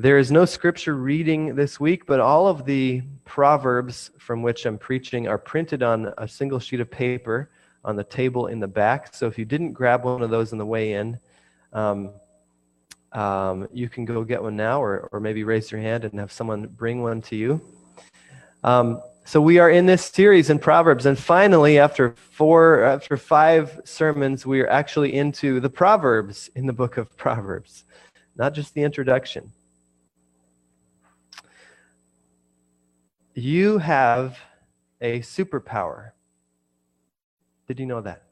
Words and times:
There 0.00 0.16
is 0.16 0.30
no 0.30 0.44
scripture 0.44 0.94
reading 0.94 1.56
this 1.56 1.80
week, 1.80 2.06
but 2.06 2.20
all 2.20 2.46
of 2.46 2.64
the 2.64 3.02
proverbs 3.24 4.12
from 4.16 4.42
which 4.42 4.64
I'm 4.64 4.78
preaching 4.78 5.26
are 5.26 5.38
printed 5.38 5.82
on 5.82 6.14
a 6.18 6.28
single 6.28 6.60
sheet 6.60 6.78
of 6.78 6.88
paper 6.88 7.50
on 7.84 7.96
the 7.96 8.04
table 8.04 8.46
in 8.46 8.60
the 8.60 8.68
back. 8.68 9.12
So 9.12 9.26
if 9.26 9.36
you 9.36 9.44
didn't 9.44 9.72
grab 9.72 10.04
one 10.04 10.22
of 10.22 10.30
those 10.30 10.52
on 10.52 10.58
the 10.58 10.64
way 10.64 10.92
in, 10.92 11.18
um, 11.72 12.12
um, 13.10 13.66
you 13.72 13.88
can 13.88 14.04
go 14.04 14.22
get 14.22 14.40
one 14.40 14.54
now, 14.54 14.80
or, 14.80 15.08
or 15.10 15.18
maybe 15.18 15.42
raise 15.42 15.72
your 15.72 15.80
hand 15.80 16.04
and 16.04 16.20
have 16.20 16.30
someone 16.30 16.68
bring 16.68 17.02
one 17.02 17.20
to 17.22 17.34
you. 17.34 17.60
Um, 18.62 19.02
so 19.24 19.40
we 19.40 19.58
are 19.58 19.70
in 19.70 19.86
this 19.86 20.04
series 20.04 20.48
in 20.48 20.60
Proverbs, 20.60 21.06
and 21.06 21.18
finally, 21.18 21.80
after 21.80 22.14
four, 22.30 22.84
after 22.84 23.16
five 23.16 23.80
sermons, 23.84 24.46
we 24.46 24.60
are 24.60 24.68
actually 24.68 25.14
into 25.14 25.58
the 25.58 25.70
Proverbs 25.70 26.50
in 26.54 26.66
the 26.66 26.72
book 26.72 26.98
of 26.98 27.16
Proverbs, 27.16 27.82
not 28.36 28.54
just 28.54 28.74
the 28.74 28.84
introduction. 28.84 29.50
You 33.38 33.78
have 33.78 34.36
a 35.00 35.20
superpower. 35.20 36.10
Did 37.68 37.78
you 37.78 37.86
know 37.86 38.00
that? 38.00 38.24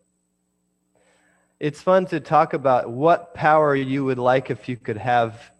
It's 1.61 1.81
fun 1.81 2.07
to 2.07 2.19
talk 2.19 2.55
about 2.55 2.91
what 2.91 3.33
power 3.33 3.77
you 3.77 4.05
would 4.05 4.19
like 4.19 4.51
if 4.51 4.69
you 4.69 4.77
could 4.77 4.97
have 4.97 5.53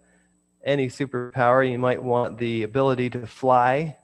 any 0.65 0.89
superpower. 0.89 1.63
You 1.71 1.79
might 1.79 2.03
want 2.03 2.37
the 2.37 2.63
ability 2.63 3.09
to 3.11 3.25
fly, 3.25 3.95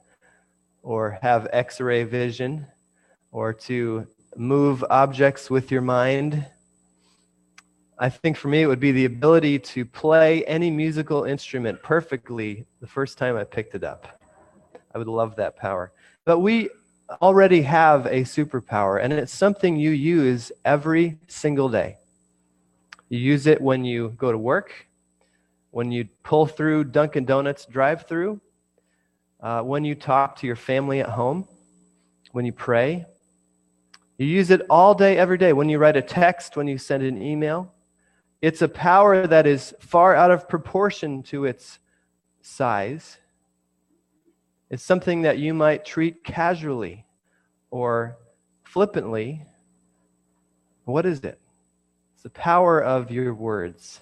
or 0.82 1.18
have 1.20 1.46
x 1.52 1.78
ray 1.78 2.04
vision, 2.04 2.66
or 3.30 3.52
to 3.52 4.06
move 4.38 4.82
objects 4.88 5.50
with 5.50 5.70
your 5.70 5.82
mind. 5.82 6.46
I 7.98 8.08
think 8.08 8.38
for 8.38 8.48
me, 8.48 8.62
it 8.62 8.66
would 8.66 8.80
be 8.80 8.92
the 8.92 9.04
ability 9.04 9.58
to 9.58 9.84
play 9.84 10.42
any 10.46 10.70
musical 10.70 11.24
instrument 11.24 11.82
perfectly 11.82 12.64
the 12.80 12.86
first 12.86 13.18
time 13.18 13.36
I 13.36 13.44
picked 13.44 13.74
it 13.74 13.84
up. 13.84 14.23
I 14.94 14.98
would 14.98 15.08
love 15.08 15.36
that 15.36 15.56
power. 15.56 15.92
But 16.24 16.38
we 16.38 16.70
already 17.20 17.62
have 17.62 18.06
a 18.06 18.22
superpower, 18.22 19.02
and 19.02 19.12
it's 19.12 19.32
something 19.32 19.76
you 19.76 19.90
use 19.90 20.52
every 20.64 21.18
single 21.26 21.68
day. 21.68 21.96
You 23.08 23.18
use 23.18 23.46
it 23.46 23.60
when 23.60 23.84
you 23.84 24.10
go 24.10 24.30
to 24.30 24.38
work, 24.38 24.86
when 25.72 25.90
you 25.90 26.08
pull 26.22 26.46
through 26.46 26.84
Dunkin' 26.84 27.24
Donuts 27.24 27.66
drive 27.66 28.06
through, 28.06 28.40
uh, 29.40 29.62
when 29.62 29.84
you 29.84 29.96
talk 29.96 30.36
to 30.36 30.46
your 30.46 30.56
family 30.56 31.00
at 31.00 31.08
home, 31.08 31.48
when 32.30 32.46
you 32.46 32.52
pray. 32.52 33.04
You 34.16 34.26
use 34.26 34.50
it 34.50 34.62
all 34.70 34.94
day, 34.94 35.18
every 35.18 35.38
day, 35.38 35.52
when 35.52 35.68
you 35.68 35.78
write 35.78 35.96
a 35.96 36.02
text, 36.02 36.56
when 36.56 36.68
you 36.68 36.78
send 36.78 37.02
an 37.02 37.20
email. 37.20 37.74
It's 38.40 38.62
a 38.62 38.68
power 38.68 39.26
that 39.26 39.46
is 39.46 39.74
far 39.80 40.14
out 40.14 40.30
of 40.30 40.48
proportion 40.48 41.24
to 41.24 41.46
its 41.46 41.80
size 42.42 43.18
is 44.70 44.82
something 44.82 45.22
that 45.22 45.38
you 45.38 45.54
might 45.54 45.84
treat 45.84 46.24
casually 46.24 47.04
or 47.70 48.16
flippantly. 48.64 49.42
What 50.84 51.06
is 51.06 51.20
it? 51.20 51.40
It's 52.14 52.22
the 52.22 52.30
power 52.30 52.82
of 52.82 53.10
your 53.10 53.34
words. 53.34 54.00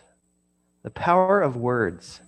The 0.83 0.91
power 0.91 1.41
of 1.41 1.57
words. 1.57 2.21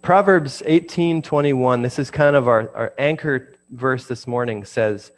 Proverbs 0.00 0.62
18:21, 0.66 1.82
this 1.82 1.98
is 1.98 2.10
kind 2.10 2.34
of 2.34 2.48
our, 2.48 2.74
our 2.74 2.92
anchor 2.98 3.54
verse 3.70 4.06
this 4.06 4.26
morning, 4.26 4.64
says, 4.64 5.12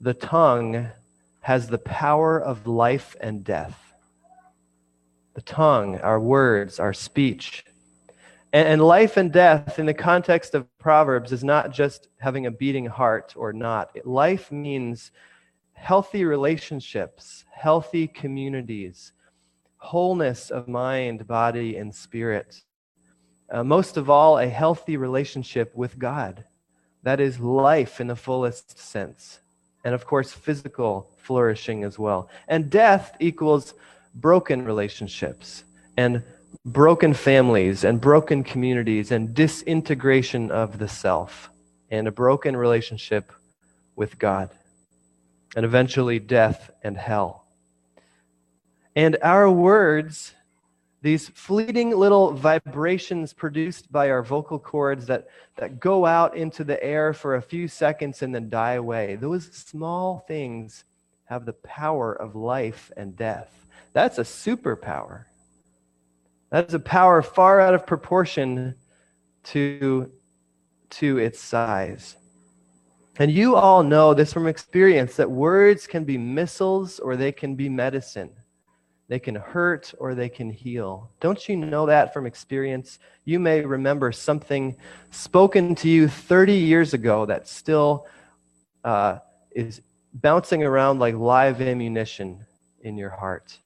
The 0.00 0.14
tongue 0.14 0.88
has 1.40 1.68
the 1.68 1.78
power 1.78 2.40
of 2.40 2.66
life 2.66 3.16
and 3.20 3.44
death. 3.44 3.94
The 5.34 5.42
tongue, 5.42 5.98
our 6.00 6.18
words, 6.18 6.80
our 6.80 6.92
speech, 6.92 7.64
and, 8.54 8.68
and 8.68 8.82
life 8.82 9.16
and 9.16 9.32
death, 9.32 9.80
in 9.80 9.86
the 9.86 9.92
context 9.92 10.54
of 10.54 10.66
Proverbs, 10.78 11.32
is 11.32 11.42
not 11.42 11.72
just 11.72 12.08
having 12.18 12.46
a 12.46 12.52
beating 12.52 12.86
heart 12.86 13.34
or 13.36 13.52
not. 13.52 13.94
Life 14.06 14.52
means 14.52 15.10
healthy 15.72 16.24
relationships, 16.24 17.44
healthy 17.50 18.06
communities, 18.06 19.12
wholeness 19.76 20.50
of 20.50 20.68
mind, 20.68 21.26
body, 21.26 21.76
and 21.76 21.92
spirit. 21.92 22.62
Uh, 23.50 23.64
most 23.64 23.96
of 23.96 24.08
all, 24.08 24.38
a 24.38 24.48
healthy 24.48 24.96
relationship 24.96 25.74
with 25.74 25.98
God. 25.98 26.44
That 27.02 27.20
is 27.20 27.40
life 27.40 28.00
in 28.00 28.06
the 28.06 28.16
fullest 28.16 28.78
sense. 28.78 29.40
And 29.84 29.96
of 29.96 30.06
course, 30.06 30.32
physical 30.32 31.10
flourishing 31.16 31.82
as 31.82 31.98
well. 31.98 32.30
And 32.46 32.70
death 32.70 33.16
equals 33.18 33.74
broken 34.14 34.64
relationships 34.64 35.64
and 35.96 36.22
broken 36.64 37.14
families 37.14 37.84
and 37.84 38.00
broken 38.00 38.44
communities 38.44 39.10
and 39.10 39.34
disintegration 39.34 40.50
of 40.50 40.78
the 40.78 40.88
self 40.88 41.50
and 41.90 42.08
a 42.08 42.12
broken 42.12 42.56
relationship 42.56 43.32
with 43.96 44.18
God 44.18 44.50
and 45.56 45.64
eventually 45.64 46.18
death 46.18 46.70
and 46.82 46.96
hell. 46.96 47.44
And 48.96 49.16
our 49.22 49.50
words, 49.50 50.32
these 51.02 51.28
fleeting 51.28 51.90
little 51.90 52.32
vibrations 52.32 53.32
produced 53.32 53.90
by 53.92 54.10
our 54.10 54.22
vocal 54.22 54.58
cords 54.58 55.06
that, 55.06 55.28
that 55.56 55.80
go 55.80 56.06
out 56.06 56.36
into 56.36 56.64
the 56.64 56.82
air 56.82 57.12
for 57.12 57.34
a 57.34 57.42
few 57.42 57.68
seconds 57.68 58.22
and 58.22 58.34
then 58.34 58.48
die 58.48 58.74
away, 58.74 59.16
those 59.16 59.46
small 59.52 60.24
things 60.26 60.84
have 61.26 61.44
the 61.44 61.52
power 61.52 62.12
of 62.12 62.34
life 62.34 62.90
and 62.96 63.16
death. 63.16 63.50
That's 63.92 64.18
a 64.18 64.22
superpower. 64.22 65.24
That 66.54 66.68
is 66.68 66.74
a 66.74 66.78
power 66.78 67.20
far 67.20 67.60
out 67.60 67.74
of 67.74 67.84
proportion 67.84 68.76
to, 69.42 70.08
to 70.90 71.18
its 71.18 71.40
size. 71.40 72.14
And 73.18 73.28
you 73.28 73.56
all 73.56 73.82
know 73.82 74.14
this 74.14 74.32
from 74.32 74.46
experience 74.46 75.16
that 75.16 75.28
words 75.28 75.88
can 75.88 76.04
be 76.04 76.16
missiles 76.16 77.00
or 77.00 77.16
they 77.16 77.32
can 77.32 77.56
be 77.56 77.68
medicine. 77.68 78.30
They 79.08 79.18
can 79.18 79.34
hurt 79.34 79.94
or 79.98 80.14
they 80.14 80.28
can 80.28 80.48
heal. 80.48 81.10
Don't 81.18 81.48
you 81.48 81.56
know 81.56 81.86
that 81.86 82.14
from 82.14 82.24
experience? 82.24 83.00
You 83.24 83.40
may 83.40 83.62
remember 83.62 84.12
something 84.12 84.76
spoken 85.10 85.74
to 85.74 85.88
you 85.88 86.06
30 86.06 86.52
years 86.52 86.94
ago 86.94 87.26
that 87.26 87.48
still 87.48 88.06
uh, 88.84 89.18
is 89.50 89.80
bouncing 90.12 90.62
around 90.62 91.00
like 91.00 91.16
live 91.16 91.60
ammunition 91.60 92.46
in 92.82 92.96
your 92.96 93.10
heart. 93.10 93.58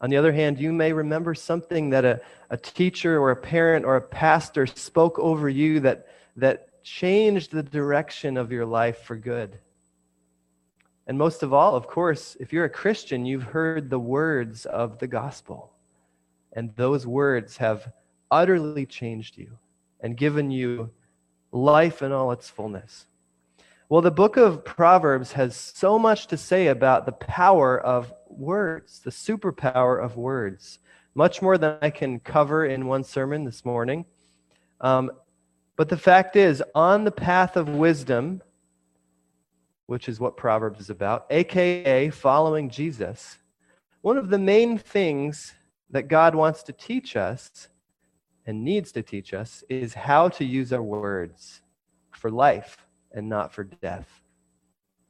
On 0.00 0.08
the 0.08 0.16
other 0.16 0.32
hand, 0.32 0.58
you 0.58 0.72
may 0.72 0.92
remember 0.92 1.34
something 1.34 1.90
that 1.90 2.04
a, 2.04 2.20
a 2.48 2.56
teacher 2.56 3.20
or 3.20 3.30
a 3.30 3.36
parent 3.36 3.84
or 3.84 3.96
a 3.96 4.00
pastor 4.00 4.66
spoke 4.66 5.18
over 5.18 5.48
you 5.48 5.80
that, 5.80 6.06
that 6.36 6.82
changed 6.82 7.52
the 7.52 7.62
direction 7.62 8.36
of 8.36 8.50
your 8.50 8.64
life 8.64 9.02
for 9.02 9.16
good. 9.16 9.58
And 11.06 11.18
most 11.18 11.42
of 11.42 11.52
all, 11.52 11.74
of 11.74 11.86
course, 11.86 12.36
if 12.40 12.52
you're 12.52 12.64
a 12.64 12.70
Christian, 12.70 13.26
you've 13.26 13.42
heard 13.42 13.90
the 13.90 13.98
words 13.98 14.64
of 14.64 14.98
the 14.98 15.06
gospel. 15.06 15.72
And 16.52 16.74
those 16.76 17.06
words 17.06 17.56
have 17.58 17.92
utterly 18.30 18.86
changed 18.86 19.36
you 19.36 19.58
and 20.00 20.16
given 20.16 20.50
you 20.50 20.90
life 21.52 22.00
in 22.02 22.12
all 22.12 22.32
its 22.32 22.48
fullness. 22.48 23.06
Well, 23.90 24.02
the 24.02 24.12
book 24.12 24.36
of 24.36 24.64
Proverbs 24.64 25.32
has 25.32 25.56
so 25.56 25.98
much 25.98 26.28
to 26.28 26.36
say 26.36 26.68
about 26.68 27.06
the 27.06 27.12
power 27.12 27.76
of 27.76 28.14
words, 28.28 29.00
the 29.00 29.10
superpower 29.10 30.00
of 30.00 30.16
words, 30.16 30.78
much 31.16 31.42
more 31.42 31.58
than 31.58 31.76
I 31.82 31.90
can 31.90 32.20
cover 32.20 32.64
in 32.64 32.86
one 32.86 33.02
sermon 33.02 33.42
this 33.42 33.64
morning. 33.64 34.04
Um, 34.80 35.10
but 35.74 35.88
the 35.88 35.96
fact 35.96 36.36
is, 36.36 36.62
on 36.72 37.02
the 37.02 37.10
path 37.10 37.56
of 37.56 37.68
wisdom, 37.68 38.42
which 39.86 40.08
is 40.08 40.20
what 40.20 40.36
Proverbs 40.36 40.78
is 40.78 40.90
about, 40.90 41.26
aka 41.28 42.10
following 42.10 42.70
Jesus, 42.70 43.38
one 44.02 44.16
of 44.16 44.30
the 44.30 44.38
main 44.38 44.78
things 44.78 45.52
that 45.90 46.06
God 46.06 46.36
wants 46.36 46.62
to 46.62 46.72
teach 46.72 47.16
us 47.16 47.66
and 48.46 48.62
needs 48.62 48.92
to 48.92 49.02
teach 49.02 49.34
us 49.34 49.64
is 49.68 49.94
how 49.94 50.28
to 50.28 50.44
use 50.44 50.72
our 50.72 50.80
words 50.80 51.60
for 52.12 52.30
life 52.30 52.86
and 53.12 53.28
not 53.28 53.52
for 53.52 53.64
death. 53.64 54.22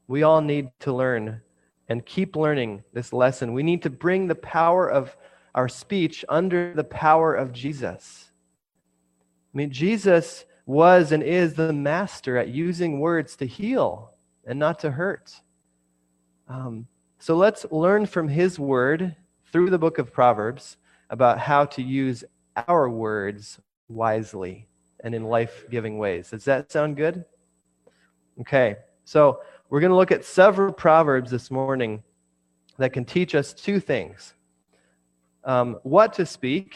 We 0.07 0.23
all 0.23 0.41
need 0.41 0.71
to 0.81 0.93
learn 0.93 1.41
and 1.89 2.07
keep 2.07 2.37
learning 2.37 2.85
this 2.93 3.13
lesson. 3.13 3.53
We 3.53 3.63
need 3.63 3.83
to 3.83 3.91
bring 3.91 4.27
the 4.27 4.35
power 4.35 4.89
of 4.91 5.17
our 5.55 5.69
speech 5.69 6.25
under 6.29 6.73
the 6.75 6.85
power 6.85 7.35
of 7.35 7.53
Jesus. 7.53 8.31
I 9.53 9.59
mean, 9.59 9.71
Jesus 9.71 10.45
was 10.67 11.11
and 11.11 11.23
is 11.23 11.55
the 11.55 11.73
master 11.73 12.37
at 12.37 12.49
using 12.49 13.01
words 13.01 13.35
to 13.37 13.47
heal 13.47 14.15
and 14.47 14.59
not 14.59 14.79
to 14.81 14.93
hurt. 14.93 15.33
Um, 16.49 16.87
so 17.19 17.37
let's 17.37 17.67
learn 17.71 18.07
from 18.07 18.29
his 18.29 18.59
word 18.59 19.17
through 19.53 19.71
the 19.71 19.79
book 19.79 19.99
of 19.99 20.13
Proverbs 20.13 20.77
about 21.11 21.39
how 21.39 21.65
to 21.65 21.83
use 21.83 22.25
our 22.69 22.89
words 22.89 23.61
wisely 23.89 24.69
and 25.03 25.15
in 25.15 25.25
life 25.25 25.65
giving 25.71 25.99
ways. 25.99 26.31
Does 26.31 26.45
that 26.45 26.71
sound 26.71 26.97
good? 26.97 27.25
Okay, 28.41 28.77
so 29.05 29.41
we're 29.69 29.81
going 29.81 29.91
to 29.91 29.97
look 29.97 30.13
at 30.13 30.25
several 30.25 30.73
proverbs 30.73 31.31
this 31.31 31.51
morning 31.51 32.03
that 32.79 32.93
can 32.93 33.05
teach 33.05 33.35
us 33.35 33.53
two 33.53 33.81
things 33.81 34.35
um, 35.45 35.79
what 35.83 36.13
to 36.15 36.27
speak, 36.27 36.75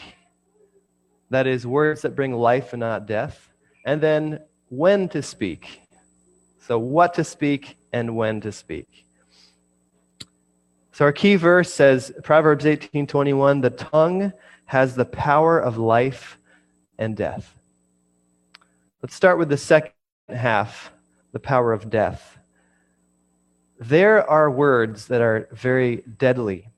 that 1.29 1.47
is, 1.47 1.67
words 1.67 2.01
that 2.01 2.15
bring 2.15 2.33
life 2.33 2.73
and 2.73 2.79
not 2.79 3.05
death. 3.05 3.49
And 3.85 4.01
then 4.01 4.39
when 4.69 5.09
to 5.09 5.21
speak. 5.21 5.81
So, 6.59 6.79
what 6.79 7.13
to 7.15 7.23
speak 7.23 7.77
and 7.93 8.15
when 8.15 8.41
to 8.41 8.51
speak. 8.51 9.05
So, 10.91 11.05
our 11.05 11.11
key 11.11 11.35
verse 11.35 11.71
says 11.71 12.11
Proverbs 12.23 12.65
18:21, 12.65 13.61
"The 13.61 13.69
tongue 13.69 14.33
has 14.65 14.95
the 14.95 15.05
power 15.05 15.59
of 15.59 15.77
life 15.77 16.39
and 16.97 17.15
death." 17.15 17.59
Let's 19.03 19.13
start 19.13 19.37
with 19.37 19.49
the 19.49 19.57
second 19.57 19.93
half, 20.29 20.91
the 21.35 21.39
power 21.39 21.73
of 21.73 21.89
death. 21.89 22.39
There 23.77 24.25
are 24.29 24.49
words 24.49 25.07
that 25.07 25.19
are 25.19 25.49
very 25.51 26.01
deadly, 26.17 26.69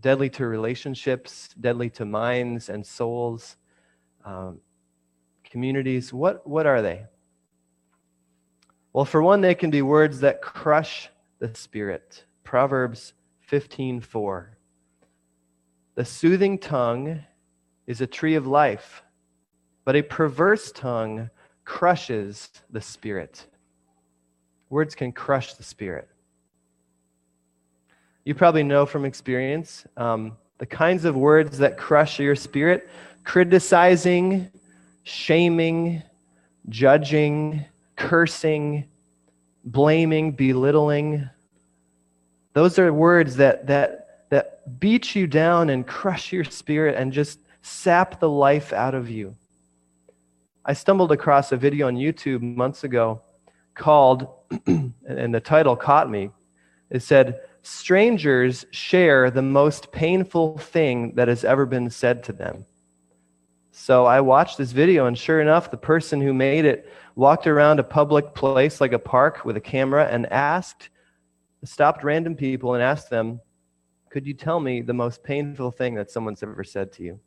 deadly 0.00 0.30
to 0.30 0.46
relationships, 0.46 1.50
deadly 1.60 1.90
to 1.90 2.06
minds 2.06 2.70
and 2.70 2.86
souls, 2.86 3.58
um, 4.24 4.60
communities. 5.44 6.10
What, 6.10 6.46
what 6.46 6.64
are 6.64 6.80
they? 6.80 7.04
Well, 8.94 9.04
for 9.04 9.20
one, 9.20 9.42
they 9.42 9.54
can 9.54 9.68
be 9.68 9.82
words 9.82 10.20
that 10.20 10.40
crush 10.40 11.10
the 11.38 11.54
spirit. 11.54 12.24
Proverbs 12.44 13.12
15:4. 13.50 14.56
The 15.96 16.04
soothing 16.06 16.56
tongue 16.56 17.22
is 17.86 18.00
a 18.00 18.06
tree 18.06 18.36
of 18.36 18.46
life, 18.46 19.02
but 19.84 19.96
a 19.96 20.02
perverse 20.02 20.72
tongue 20.72 21.28
crushes 21.66 22.48
the 22.70 22.80
spirit. 22.80 23.48
Words 24.72 24.94
can 24.94 25.12
crush 25.12 25.52
the 25.52 25.62
spirit. 25.62 26.08
You 28.24 28.34
probably 28.34 28.62
know 28.62 28.86
from 28.86 29.04
experience 29.04 29.84
um, 29.98 30.38
the 30.56 30.64
kinds 30.64 31.04
of 31.04 31.14
words 31.14 31.58
that 31.58 31.76
crush 31.76 32.18
your 32.18 32.34
spirit 32.34 32.88
criticizing, 33.22 34.50
shaming, 35.02 36.02
judging, 36.70 37.66
cursing, 37.96 38.88
blaming, 39.62 40.32
belittling. 40.32 41.28
Those 42.54 42.78
are 42.78 42.94
words 42.94 43.36
that, 43.36 43.66
that, 43.66 44.24
that 44.30 44.80
beat 44.80 45.14
you 45.14 45.26
down 45.26 45.68
and 45.68 45.86
crush 45.86 46.32
your 46.32 46.44
spirit 46.44 46.96
and 46.96 47.12
just 47.12 47.40
sap 47.60 48.20
the 48.20 48.30
life 48.30 48.72
out 48.72 48.94
of 48.94 49.10
you. 49.10 49.36
I 50.64 50.72
stumbled 50.72 51.12
across 51.12 51.52
a 51.52 51.58
video 51.58 51.88
on 51.88 51.96
YouTube 51.96 52.40
months 52.40 52.84
ago 52.84 53.20
called, 53.74 54.28
and 54.66 55.34
the 55.34 55.40
title 55.40 55.76
caught 55.76 56.10
me. 56.10 56.30
It 56.90 57.02
said, 57.02 57.40
Strangers 57.62 58.66
share 58.72 59.30
the 59.30 59.42
most 59.42 59.92
painful 59.92 60.58
thing 60.58 61.14
that 61.14 61.28
has 61.28 61.44
ever 61.44 61.64
been 61.64 61.90
said 61.90 62.24
to 62.24 62.32
them. 62.32 62.64
So 63.70 64.04
I 64.04 64.20
watched 64.20 64.58
this 64.58 64.72
video, 64.72 65.06
and 65.06 65.16
sure 65.16 65.40
enough, 65.40 65.70
the 65.70 65.76
person 65.76 66.20
who 66.20 66.34
made 66.34 66.64
it 66.64 66.92
walked 67.14 67.46
around 67.46 67.78
a 67.78 67.84
public 67.84 68.34
place 68.34 68.80
like 68.80 68.92
a 68.92 68.98
park 68.98 69.44
with 69.44 69.56
a 69.56 69.60
camera 69.60 70.06
and 70.10 70.30
asked, 70.30 70.90
stopped 71.64 72.04
random 72.04 72.34
people 72.34 72.74
and 72.74 72.82
asked 72.82 73.10
them, 73.10 73.40
Could 74.10 74.26
you 74.26 74.34
tell 74.34 74.60
me 74.60 74.82
the 74.82 74.92
most 74.92 75.22
painful 75.22 75.70
thing 75.70 75.94
that 75.94 76.10
someone's 76.10 76.42
ever 76.42 76.64
said 76.64 76.92
to 76.94 77.02
you? 77.02 77.20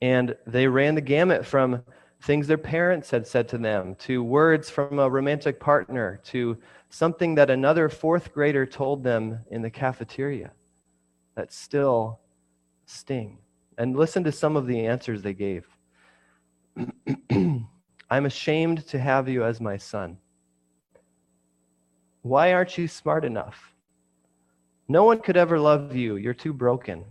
And 0.00 0.34
they 0.46 0.66
ran 0.66 0.94
the 0.94 1.00
gamut 1.00 1.46
from 1.46 1.82
things 2.22 2.46
their 2.46 2.58
parents 2.58 3.10
had 3.10 3.26
said 3.26 3.48
to 3.48 3.58
them, 3.58 3.94
to 3.96 4.22
words 4.22 4.70
from 4.70 4.98
a 4.98 5.08
romantic 5.08 5.60
partner, 5.60 6.20
to 6.24 6.56
something 6.90 7.34
that 7.34 7.50
another 7.50 7.88
fourth 7.88 8.32
grader 8.32 8.66
told 8.66 9.04
them 9.04 9.38
in 9.50 9.62
the 9.62 9.70
cafeteria 9.70 10.50
that 11.34 11.52
still 11.52 12.20
sting. 12.86 13.38
And 13.78 13.96
listen 13.96 14.24
to 14.24 14.32
some 14.32 14.56
of 14.56 14.66
the 14.66 14.86
answers 14.86 15.22
they 15.22 15.34
gave. 15.34 15.66
I'm 17.30 18.26
ashamed 18.26 18.86
to 18.88 18.98
have 18.98 19.28
you 19.28 19.44
as 19.44 19.60
my 19.60 19.76
son. 19.76 20.16
Why 22.22 22.52
aren't 22.52 22.78
you 22.78 22.88
smart 22.88 23.24
enough? 23.24 23.74
No 24.88 25.04
one 25.04 25.20
could 25.20 25.36
ever 25.36 25.58
love 25.58 25.94
you. 25.94 26.16
You're 26.16 26.34
too 26.34 26.52
broken. 26.52 27.04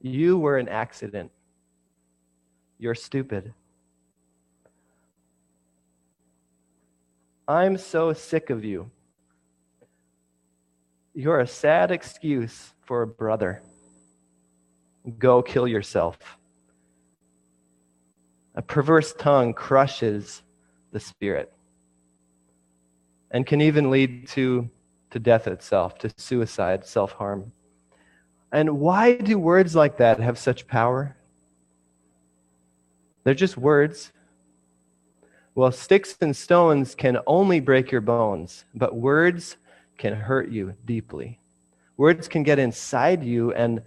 You 0.00 0.38
were 0.38 0.58
an 0.58 0.68
accident. 0.68 1.30
You're 2.78 2.94
stupid. 2.94 3.54
I'm 7.46 7.76
so 7.76 8.12
sick 8.12 8.50
of 8.50 8.64
you. 8.64 8.90
You're 11.14 11.40
a 11.40 11.46
sad 11.46 11.90
excuse 11.90 12.74
for 12.80 13.02
a 13.02 13.06
brother. 13.06 13.62
Go 15.18 15.42
kill 15.42 15.68
yourself. 15.68 16.18
A 18.54 18.62
perverse 18.62 19.12
tongue 19.12 19.52
crushes 19.52 20.42
the 20.92 21.00
spirit 21.00 21.52
and 23.30 23.44
can 23.46 23.60
even 23.60 23.90
lead 23.90 24.28
to, 24.28 24.70
to 25.10 25.18
death 25.18 25.46
itself, 25.46 25.98
to 25.98 26.10
suicide, 26.16 26.86
self 26.86 27.12
harm. 27.12 27.52
And 28.52 28.78
why 28.78 29.16
do 29.16 29.38
words 29.38 29.74
like 29.74 29.96
that 29.98 30.20
have 30.20 30.38
such 30.38 30.66
power? 30.66 31.16
They're 33.24 33.34
just 33.34 33.56
words. 33.56 34.12
Well, 35.54 35.72
sticks 35.72 36.16
and 36.20 36.36
stones 36.36 36.94
can 36.94 37.18
only 37.26 37.60
break 37.60 37.90
your 37.90 38.00
bones, 38.00 38.64
but 38.74 38.94
words 38.94 39.56
can 39.98 40.14
hurt 40.14 40.50
you 40.50 40.74
deeply. 40.84 41.38
Words 41.96 42.28
can 42.28 42.42
get 42.42 42.58
inside 42.58 43.22
you 43.22 43.52
and, 43.52 43.82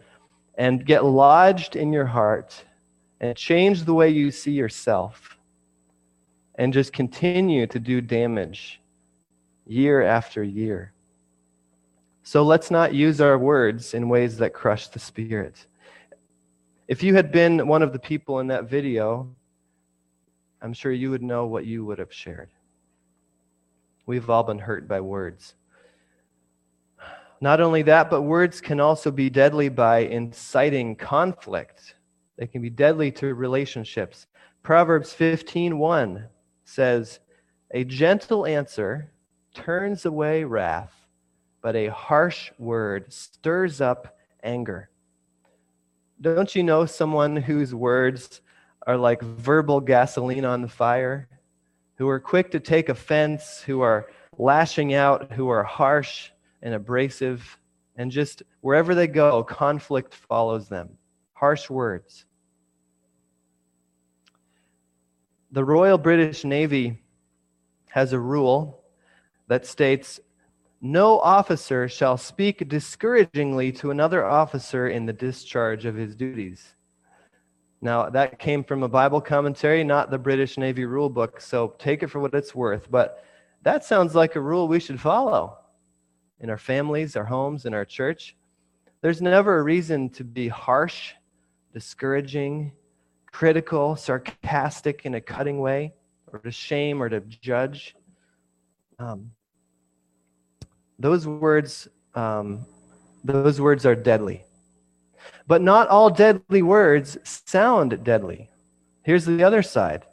and 0.55 0.85
get 0.85 1.03
lodged 1.03 1.75
in 1.75 1.91
your 1.91 2.05
heart 2.05 2.63
and 3.19 3.35
change 3.35 3.83
the 3.83 3.93
way 3.93 4.09
you 4.09 4.31
see 4.31 4.51
yourself 4.51 5.37
and 6.55 6.73
just 6.73 6.93
continue 6.93 7.67
to 7.67 7.79
do 7.79 8.01
damage 8.01 8.79
year 9.65 10.01
after 10.01 10.43
year. 10.43 10.93
So 12.23 12.43
let's 12.43 12.71
not 12.71 12.93
use 12.93 13.21
our 13.21 13.37
words 13.37 13.93
in 13.93 14.09
ways 14.09 14.37
that 14.37 14.53
crush 14.53 14.87
the 14.87 14.99
spirit. 14.99 15.65
If 16.87 17.03
you 17.03 17.15
had 17.15 17.33
been 17.33 17.67
one 17.67 17.81
of 17.81 17.91
the 17.91 17.99
people 17.99 18.39
in 18.39 18.47
that 18.47 18.69
video, 18.69 19.35
I'm 20.61 20.71
sure 20.71 20.93
you 20.93 21.11
would 21.11 21.21
know 21.21 21.45
what 21.45 21.65
you 21.65 21.83
would 21.83 21.99
have 21.99 22.13
shared. 22.13 22.49
We've 24.05 24.29
all 24.29 24.43
been 24.43 24.59
hurt 24.59 24.87
by 24.87 25.01
words. 25.01 25.55
Not 27.41 27.59
only 27.59 27.81
that, 27.83 28.09
but 28.09 28.21
words 28.21 28.61
can 28.61 28.79
also 28.79 29.11
be 29.11 29.29
deadly 29.29 29.67
by 29.67 29.99
inciting 29.99 30.95
conflict. 30.95 31.95
They 32.37 32.47
can 32.47 32.61
be 32.61 32.69
deadly 32.69 33.11
to 33.13 33.35
relationships. 33.35 34.27
Proverbs 34.63 35.13
15:1 35.13 36.29
says, 36.63 37.19
"A 37.71 37.83
gentle 37.83 38.45
answer 38.45 39.11
turns 39.53 40.05
away 40.05 40.45
wrath, 40.45 41.05
but 41.61 41.75
a 41.75 41.87
harsh 41.87 42.53
word 42.57 43.11
stirs 43.11 43.81
up 43.81 44.17
anger. 44.41 44.89
Don't 46.19 46.55
you 46.55 46.63
know 46.63 46.85
someone 46.85 47.35
whose 47.35 47.75
words 47.75 48.41
are 48.87 48.97
like 48.97 49.21
verbal 49.21 49.79
gasoline 49.79 50.45
on 50.45 50.61
the 50.61 50.67
fire, 50.67 51.27
who 51.95 52.07
are 52.09 52.19
quick 52.19 52.49
to 52.51 52.59
take 52.59 52.89
offense, 52.89 53.61
who 53.61 53.81
are 53.81 54.07
lashing 54.37 54.95
out, 54.95 55.31
who 55.33 55.49
are 55.49 55.63
harsh 55.63 56.31
and 56.63 56.73
abrasive, 56.73 57.59
and 57.97 58.09
just 58.09 58.41
wherever 58.61 58.95
they 58.95 59.07
go, 59.07 59.43
conflict 59.43 60.13
follows 60.13 60.67
them. 60.67 60.97
Harsh 61.33 61.69
words. 61.69 62.25
The 65.51 65.63
Royal 65.63 65.97
British 65.99 66.43
Navy 66.43 67.01
has 67.89 68.13
a 68.13 68.19
rule 68.19 68.83
that 69.47 69.65
states 69.65 70.19
no 70.81 71.19
officer 71.19 71.87
shall 71.87 72.17
speak 72.17 72.67
discouragingly 72.67 73.71
to 73.73 73.91
another 73.91 74.25
officer 74.25 74.89
in 74.89 75.05
the 75.05 75.13
discharge 75.13 75.85
of 75.85 75.95
his 75.95 76.15
duties. 76.15 76.75
Now, 77.81 78.09
that 78.09 78.39
came 78.39 78.63
from 78.63 78.83
a 78.83 78.89
Bible 78.89 79.21
commentary, 79.21 79.83
not 79.83 80.09
the 80.09 80.17
British 80.17 80.57
Navy 80.57 80.85
rule 80.85 81.09
book, 81.09 81.39
so 81.39 81.75
take 81.77 82.01
it 82.01 82.07
for 82.07 82.19
what 82.19 82.33
it's 82.33 82.55
worth. 82.55 82.89
But 82.89 83.23
that 83.63 83.85
sounds 83.85 84.15
like 84.15 84.35
a 84.35 84.41
rule 84.41 84.67
we 84.67 84.79
should 84.79 84.99
follow 84.99 85.57
in 86.39 86.49
our 86.49 86.57
families, 86.57 87.15
our 87.15 87.25
homes, 87.25 87.65
in 87.65 87.73
our 87.73 87.85
church. 87.85 88.35
There's 89.01 89.21
never 89.21 89.59
a 89.59 89.63
reason 89.63 90.09
to 90.11 90.23
be 90.23 90.47
harsh, 90.47 91.13
discouraging, 91.73 92.71
critical, 93.31 93.95
sarcastic 93.95 95.05
in 95.05 95.15
a 95.15 95.21
cutting 95.21 95.59
way, 95.59 95.93
or 96.31 96.39
to 96.39 96.51
shame 96.51 97.01
or 97.01 97.09
to 97.09 97.19
judge. 97.19 97.95
Um, 98.97 99.31
those 100.99 101.27
words, 101.27 101.87
um, 102.15 102.65
those 103.23 103.61
words 103.61 103.85
are 103.85 103.95
deadly. 103.95 104.43
But 105.47 105.61
not 105.61 105.87
all 105.87 106.09
deadly 106.09 106.61
words 106.61 107.17
sound 107.23 108.03
deadly. 108.03 108.49
Here's 109.03 109.25
the 109.25 109.43
other 109.43 109.61
side. 109.61 110.05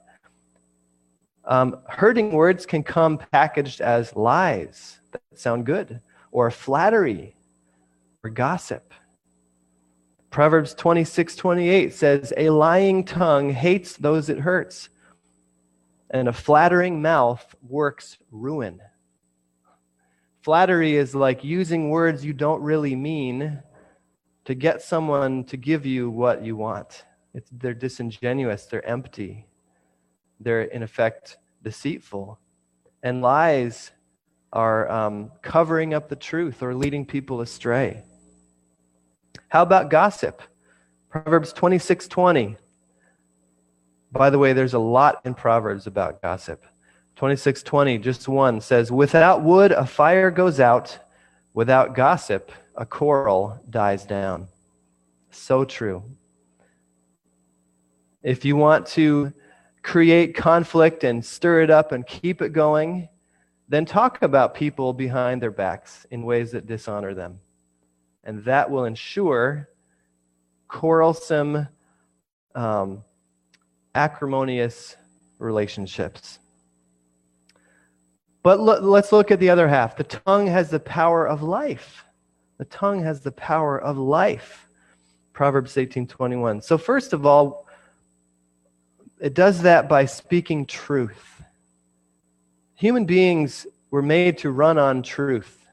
Um, 1.44 1.78
hurting 1.88 2.32
words 2.32 2.64
can 2.64 2.82
come 2.82 3.18
packaged 3.18 3.80
as 3.80 4.16
lies 4.16 5.00
that 5.12 5.38
sound 5.38 5.66
good, 5.66 6.00
or 6.32 6.50
flattery, 6.50 7.36
or 8.22 8.30
gossip. 8.30 8.92
Proverbs 10.30 10.74
26 10.74 11.36
28 11.36 11.94
says, 11.94 12.32
A 12.36 12.50
lying 12.50 13.04
tongue 13.04 13.50
hates 13.50 13.96
those 13.96 14.28
it 14.28 14.38
hurts, 14.38 14.88
and 16.10 16.28
a 16.28 16.32
flattering 16.32 17.02
mouth 17.02 17.54
works 17.62 18.18
ruin. 18.30 18.80
Flattery 20.44 20.94
is 20.94 21.14
like 21.14 21.42
using 21.42 21.88
words 21.88 22.22
you 22.22 22.34
don't 22.34 22.60
really 22.60 22.94
mean 22.94 23.62
to 24.44 24.54
get 24.54 24.82
someone 24.82 25.42
to 25.44 25.56
give 25.56 25.86
you 25.86 26.10
what 26.10 26.44
you 26.44 26.54
want. 26.54 27.06
It's, 27.32 27.48
they're 27.50 27.72
disingenuous, 27.72 28.66
they're 28.66 28.84
empty, 28.84 29.46
they're 30.38 30.64
in 30.64 30.82
effect 30.82 31.38
deceitful. 31.62 32.38
And 33.02 33.22
lies 33.22 33.92
are 34.52 34.86
um, 34.90 35.32
covering 35.40 35.94
up 35.94 36.10
the 36.10 36.16
truth 36.16 36.62
or 36.62 36.74
leading 36.74 37.06
people 37.06 37.40
astray. 37.40 38.02
How 39.48 39.62
about 39.62 39.88
gossip? 39.88 40.42
Proverbs 41.08 41.54
26 41.54 42.06
20. 42.06 42.56
By 44.12 44.28
the 44.28 44.38
way, 44.38 44.52
there's 44.52 44.74
a 44.74 44.78
lot 44.78 45.22
in 45.24 45.32
Proverbs 45.32 45.86
about 45.86 46.20
gossip. 46.20 46.66
26:20, 47.16 47.98
just 47.98 48.28
one 48.28 48.60
says, 48.60 48.90
"Without 48.90 49.42
wood 49.42 49.72
a 49.72 49.86
fire 49.86 50.30
goes 50.30 50.58
out, 50.60 50.98
without 51.52 51.94
gossip 51.94 52.50
a 52.74 52.84
quarrel 52.84 53.60
dies 53.68 54.04
down." 54.04 54.48
So 55.30 55.64
true. 55.64 56.02
If 58.22 58.44
you 58.44 58.56
want 58.56 58.86
to 58.88 59.32
create 59.82 60.34
conflict 60.34 61.04
and 61.04 61.24
stir 61.24 61.62
it 61.62 61.70
up 61.70 61.92
and 61.92 62.06
keep 62.06 62.40
it 62.40 62.52
going, 62.52 63.08
then 63.68 63.84
talk 63.84 64.22
about 64.22 64.54
people 64.54 64.92
behind 64.92 65.42
their 65.42 65.50
backs 65.50 66.06
in 66.10 66.24
ways 66.24 66.52
that 66.52 66.66
dishonor 66.66 67.14
them 67.14 67.40
and 68.24 68.42
that 68.44 68.70
will 68.70 68.84
ensure 68.84 69.68
quarrelsome, 70.68 71.68
um, 72.54 73.04
acrimonious 73.94 74.96
relationships. 75.38 76.38
But 78.44 78.60
let's 78.60 79.10
look 79.10 79.30
at 79.30 79.40
the 79.40 79.48
other 79.48 79.66
half. 79.66 79.96
The 79.96 80.04
tongue 80.04 80.46
has 80.48 80.68
the 80.68 80.78
power 80.78 81.26
of 81.26 81.42
life. 81.42 82.04
The 82.58 82.66
tongue 82.66 83.02
has 83.02 83.22
the 83.22 83.32
power 83.32 83.80
of 83.80 83.96
life. 83.96 84.68
Proverbs 85.32 85.78
18:21. 85.78 86.60
So 86.60 86.76
first 86.76 87.14
of 87.14 87.24
all, 87.24 87.66
it 89.18 89.32
does 89.32 89.62
that 89.62 89.88
by 89.88 90.04
speaking 90.04 90.66
truth. 90.66 91.42
Human 92.74 93.06
beings 93.06 93.66
were 93.90 94.02
made 94.02 94.36
to 94.38 94.50
run 94.50 94.76
on 94.76 95.02
truth 95.02 95.66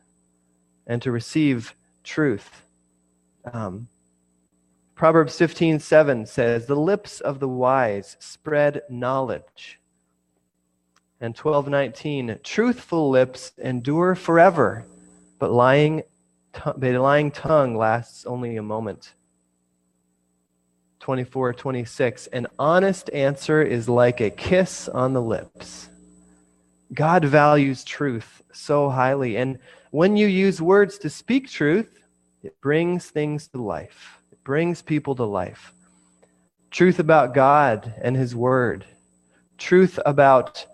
and 0.88 1.02
to 1.02 1.12
receive 1.12 1.76
truth. 2.06 2.62
Um, 3.52 3.90
Proverbs 4.96 5.38
15 5.38 5.80
7 5.80 6.26
says, 6.26 6.68
The 6.68 6.76
lips 6.76 7.20
of 7.20 7.42
the 7.42 7.50
wise 7.50 8.16
spread 8.22 8.84
knowledge. 8.90 9.81
And 11.22 11.38
1219, 11.38 12.40
truthful 12.44 13.12
lips 13.12 13.52
endure 13.60 14.16
forever, 14.16 14.88
but 15.38 15.52
lying, 15.52 16.02
t- 16.52 16.98
lying 16.98 17.30
tongue 17.30 17.78
lasts 17.78 18.26
only 18.26 18.58
a 18.58 18.64
moment. 18.64 19.14
24 21.00 21.54
26, 21.54 22.28
an 22.28 22.48
honest 22.58 23.12
answer 23.14 23.62
is 23.62 23.88
like 23.88 24.20
a 24.20 24.32
kiss 24.32 24.90
on 24.90 25.14
the 25.14 25.22
lips. 25.22 25.90
God 26.92 27.24
values 27.24 27.84
truth 27.84 28.42
so 28.52 28.90
highly. 28.90 29.38
And 29.38 29.60
when 29.92 30.18
you 30.18 30.26
use 30.26 30.60
words 30.60 30.98
to 31.00 31.10
speak 31.10 31.48
truth, 31.48 32.00
it 32.42 32.60
brings 32.62 33.12
things 33.12 33.48
to 33.50 33.62
life, 33.62 34.18
it 34.32 34.44
brings 34.44 34.82
people 34.82 35.14
to 35.16 35.24
life. 35.24 35.72
Truth 36.72 36.98
about 36.98 37.36
God 37.36 37.94
and 38.02 38.16
His 38.16 38.36
Word, 38.36 38.86
truth 39.60 40.00
about 40.04 40.66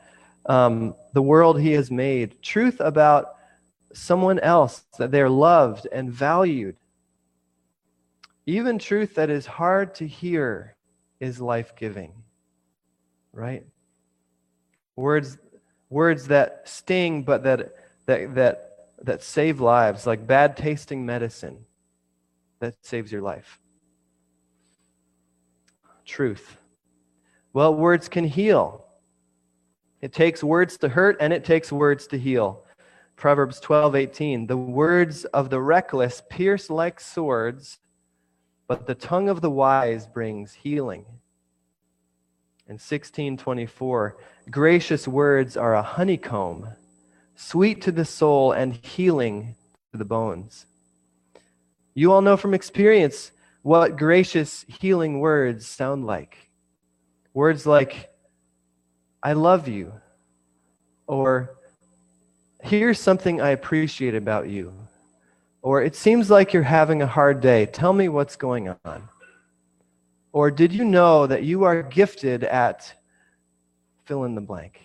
um, 0.47 0.95
the 1.13 1.21
world 1.21 1.59
He 1.59 1.73
has 1.73 1.91
made, 1.91 2.41
truth 2.41 2.79
about 2.79 3.35
someone 3.93 4.39
else, 4.39 4.85
that 4.97 5.11
they're 5.11 5.29
loved 5.29 5.87
and 5.91 6.11
valued. 6.11 6.75
Even 8.45 8.79
truth 8.79 9.15
that 9.15 9.29
is 9.29 9.45
hard 9.45 9.95
to 9.95 10.07
hear 10.07 10.75
is 11.19 11.41
life 11.41 11.75
giving, 11.75 12.13
right? 13.33 13.65
Words, 14.95 15.37
words 15.89 16.27
that 16.27 16.61
sting, 16.65 17.23
but 17.23 17.43
that, 17.43 17.73
that, 18.05 18.35
that 18.35 18.67
that 19.03 19.23
save 19.23 19.59
lives, 19.61 20.07
like 20.07 20.25
bad 20.25 20.57
tasting 20.57 21.05
medicine 21.05 21.65
that 22.59 22.75
saves 22.81 23.11
your 23.11 23.21
life. 23.21 23.59
Truth. 26.05 26.57
Well, 27.53 27.75
words 27.75 28.09
can 28.09 28.25
heal. 28.25 28.86
It 30.01 30.13
takes 30.13 30.43
words 30.43 30.77
to 30.77 30.89
hurt 30.89 31.17
and 31.19 31.33
it 31.33 31.43
takes 31.43 31.71
words 31.71 32.07
to 32.07 32.19
heal. 32.19 32.63
Proverbs 33.15 33.59
12:18 33.59 34.47
The 34.47 34.57
words 34.57 35.25
of 35.25 35.49
the 35.49 35.61
reckless 35.61 36.21
pierce 36.29 36.69
like 36.69 36.99
swords, 36.99 37.79
but 38.67 38.85
the 38.85 38.95
tongue 38.95 39.27
of 39.27 39.41
the 39.41 39.49
wise 39.49 40.05
brings 40.05 40.53
healing. 40.53 41.05
And 42.67 42.79
16:24 42.79 44.17
Gracious 44.51 45.07
words 45.07 45.57
are 45.57 45.73
a 45.73 45.81
honeycomb 45.81 46.69
sweet 47.35 47.81
to 47.83 47.91
the 47.91 48.05
soul 48.05 48.51
and 48.51 48.73
healing 48.75 49.55
to 49.91 49.97
the 49.97 50.05
bones. 50.05 50.65
You 51.93 52.11
all 52.11 52.21
know 52.21 52.37
from 52.37 52.53
experience 52.53 53.31
what 53.61 53.97
gracious, 53.97 54.65
healing 54.67 55.19
words 55.19 55.67
sound 55.67 56.05
like. 56.05 56.49
Words 57.33 57.65
like, 57.65 58.11
I 59.27 59.33
love 59.33 59.67
you, 59.67 59.91
or 61.05 61.57
here's 62.63 62.97
something 62.97 63.41
I 63.41 63.49
appreciate 63.49 64.15
about 64.15 64.47
you, 64.47 64.71
or 65.61 65.81
it 65.81 65.97
seems 65.97 66.29
like 66.29 66.53
you're 66.53 66.63
having 66.63 67.01
a 67.01 67.07
hard 67.07 67.41
day. 67.41 67.65
Tell 67.65 67.91
me 67.91 68.07
what's 68.07 68.37
going 68.37 68.73
on. 68.85 69.09
Or 70.31 70.49
did 70.49 70.71
you 70.71 70.85
know 70.85 71.27
that 71.27 71.43
you 71.43 71.65
are 71.65 71.83
gifted 71.83 72.45
at 72.45 72.93
fill 74.05 74.23
in 74.23 74.33
the 74.33 74.39
blank? 74.39 74.79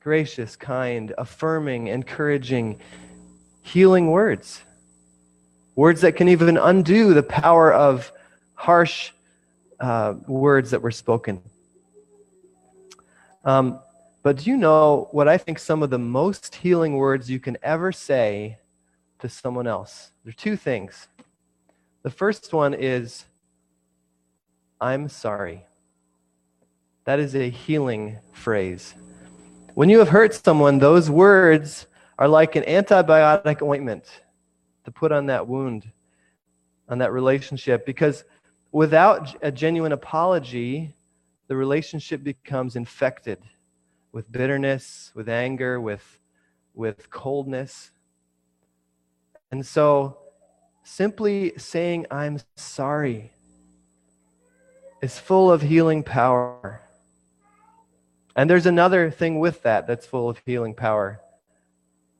gracious, 0.00 0.56
kind, 0.56 1.14
affirming, 1.16 1.86
encouraging, 1.86 2.80
healing 3.62 4.10
words. 4.10 4.62
Words 5.76 6.00
that 6.00 6.16
can 6.16 6.28
even 6.28 6.56
undo 6.56 7.14
the 7.14 7.22
power 7.22 7.72
of 7.72 8.10
harsh 8.54 9.12
uh, 9.78 10.14
words 10.26 10.72
that 10.72 10.82
were 10.82 10.90
spoken. 10.90 11.40
Um, 13.46 13.78
but 14.24 14.38
do 14.38 14.50
you 14.50 14.56
know 14.56 15.08
what 15.12 15.28
I 15.28 15.38
think 15.38 15.60
some 15.60 15.84
of 15.84 15.88
the 15.88 16.00
most 16.00 16.56
healing 16.56 16.96
words 16.96 17.30
you 17.30 17.38
can 17.38 17.56
ever 17.62 17.92
say 17.92 18.58
to 19.20 19.28
someone 19.28 19.68
else? 19.68 20.10
There 20.24 20.30
are 20.30 20.34
two 20.34 20.56
things. 20.56 21.06
The 22.02 22.10
first 22.10 22.52
one 22.52 22.74
is, 22.74 23.24
I'm 24.80 25.08
sorry. 25.08 25.64
That 27.04 27.20
is 27.20 27.36
a 27.36 27.48
healing 27.48 28.18
phrase. 28.32 28.94
When 29.74 29.88
you 29.88 30.00
have 30.00 30.08
hurt 30.08 30.34
someone, 30.34 30.80
those 30.80 31.08
words 31.08 31.86
are 32.18 32.26
like 32.26 32.56
an 32.56 32.64
antibiotic 32.64 33.62
ointment 33.62 34.22
to 34.86 34.90
put 34.90 35.12
on 35.12 35.26
that 35.26 35.46
wound, 35.46 35.88
on 36.88 36.98
that 36.98 37.12
relationship. 37.12 37.86
Because 37.86 38.24
without 38.72 39.36
a 39.40 39.52
genuine 39.52 39.92
apology, 39.92 40.95
the 41.48 41.56
relationship 41.56 42.22
becomes 42.22 42.76
infected 42.76 43.38
with 44.12 44.30
bitterness, 44.30 45.12
with 45.14 45.28
anger, 45.28 45.80
with, 45.80 46.20
with 46.74 47.10
coldness. 47.10 47.90
And 49.50 49.64
so, 49.64 50.18
simply 50.82 51.52
saying, 51.56 52.06
I'm 52.10 52.38
sorry, 52.56 53.32
is 55.02 55.18
full 55.18 55.52
of 55.52 55.62
healing 55.62 56.02
power. 56.02 56.80
And 58.34 58.50
there's 58.50 58.66
another 58.66 59.10
thing 59.10 59.38
with 59.38 59.62
that 59.62 59.86
that's 59.86 60.06
full 60.06 60.28
of 60.28 60.40
healing 60.44 60.74
power. 60.74 61.20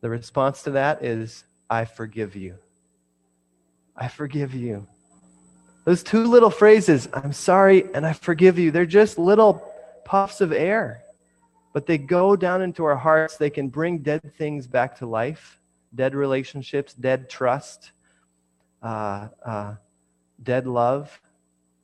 The 0.00 0.10
response 0.10 0.62
to 0.62 0.70
that 0.72 1.04
is, 1.04 1.44
I 1.68 1.84
forgive 1.84 2.36
you. 2.36 2.56
I 3.96 4.08
forgive 4.08 4.54
you. 4.54 4.86
Those 5.86 6.02
two 6.02 6.24
little 6.24 6.50
phrases, 6.50 7.08
I'm 7.14 7.32
sorry 7.32 7.84
and 7.94 8.04
I 8.04 8.12
forgive 8.12 8.58
you, 8.58 8.72
they're 8.72 8.86
just 8.86 9.18
little 9.18 9.72
puffs 10.04 10.40
of 10.40 10.52
air, 10.52 11.04
but 11.72 11.86
they 11.86 11.96
go 11.96 12.34
down 12.34 12.60
into 12.60 12.84
our 12.84 12.96
hearts. 12.96 13.36
They 13.36 13.50
can 13.50 13.68
bring 13.68 13.98
dead 13.98 14.34
things 14.36 14.66
back 14.66 14.98
to 14.98 15.06
life 15.06 15.60
dead 15.94 16.14
relationships, 16.14 16.92
dead 16.92 17.30
trust, 17.30 17.92
uh, 18.82 19.28
uh, 19.46 19.74
dead 20.42 20.66
love, 20.66 21.20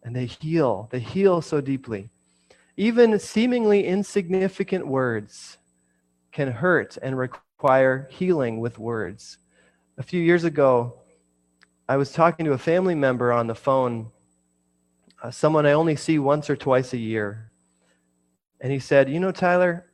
and 0.02 0.14
they 0.14 0.26
heal. 0.26 0.88
They 0.90 0.98
heal 0.98 1.40
so 1.40 1.60
deeply. 1.60 2.10
Even 2.76 3.18
seemingly 3.18 3.86
insignificant 3.86 4.86
words 4.86 5.56
can 6.32 6.50
hurt 6.50 6.98
and 7.00 7.16
require 7.16 8.08
healing 8.10 8.60
with 8.60 8.78
words. 8.78 9.38
A 9.96 10.02
few 10.02 10.20
years 10.20 10.44
ago, 10.44 11.01
I 11.92 11.98
was 11.98 12.10
talking 12.10 12.46
to 12.46 12.52
a 12.52 12.58
family 12.58 12.94
member 12.94 13.34
on 13.34 13.48
the 13.48 13.54
phone, 13.54 14.10
uh, 15.22 15.30
someone 15.30 15.66
I 15.66 15.72
only 15.72 15.94
see 15.94 16.18
once 16.18 16.48
or 16.48 16.56
twice 16.56 16.94
a 16.94 16.96
year. 16.96 17.50
And 18.62 18.72
he 18.72 18.78
said, 18.78 19.10
You 19.10 19.20
know, 19.20 19.30
Tyler, 19.30 19.84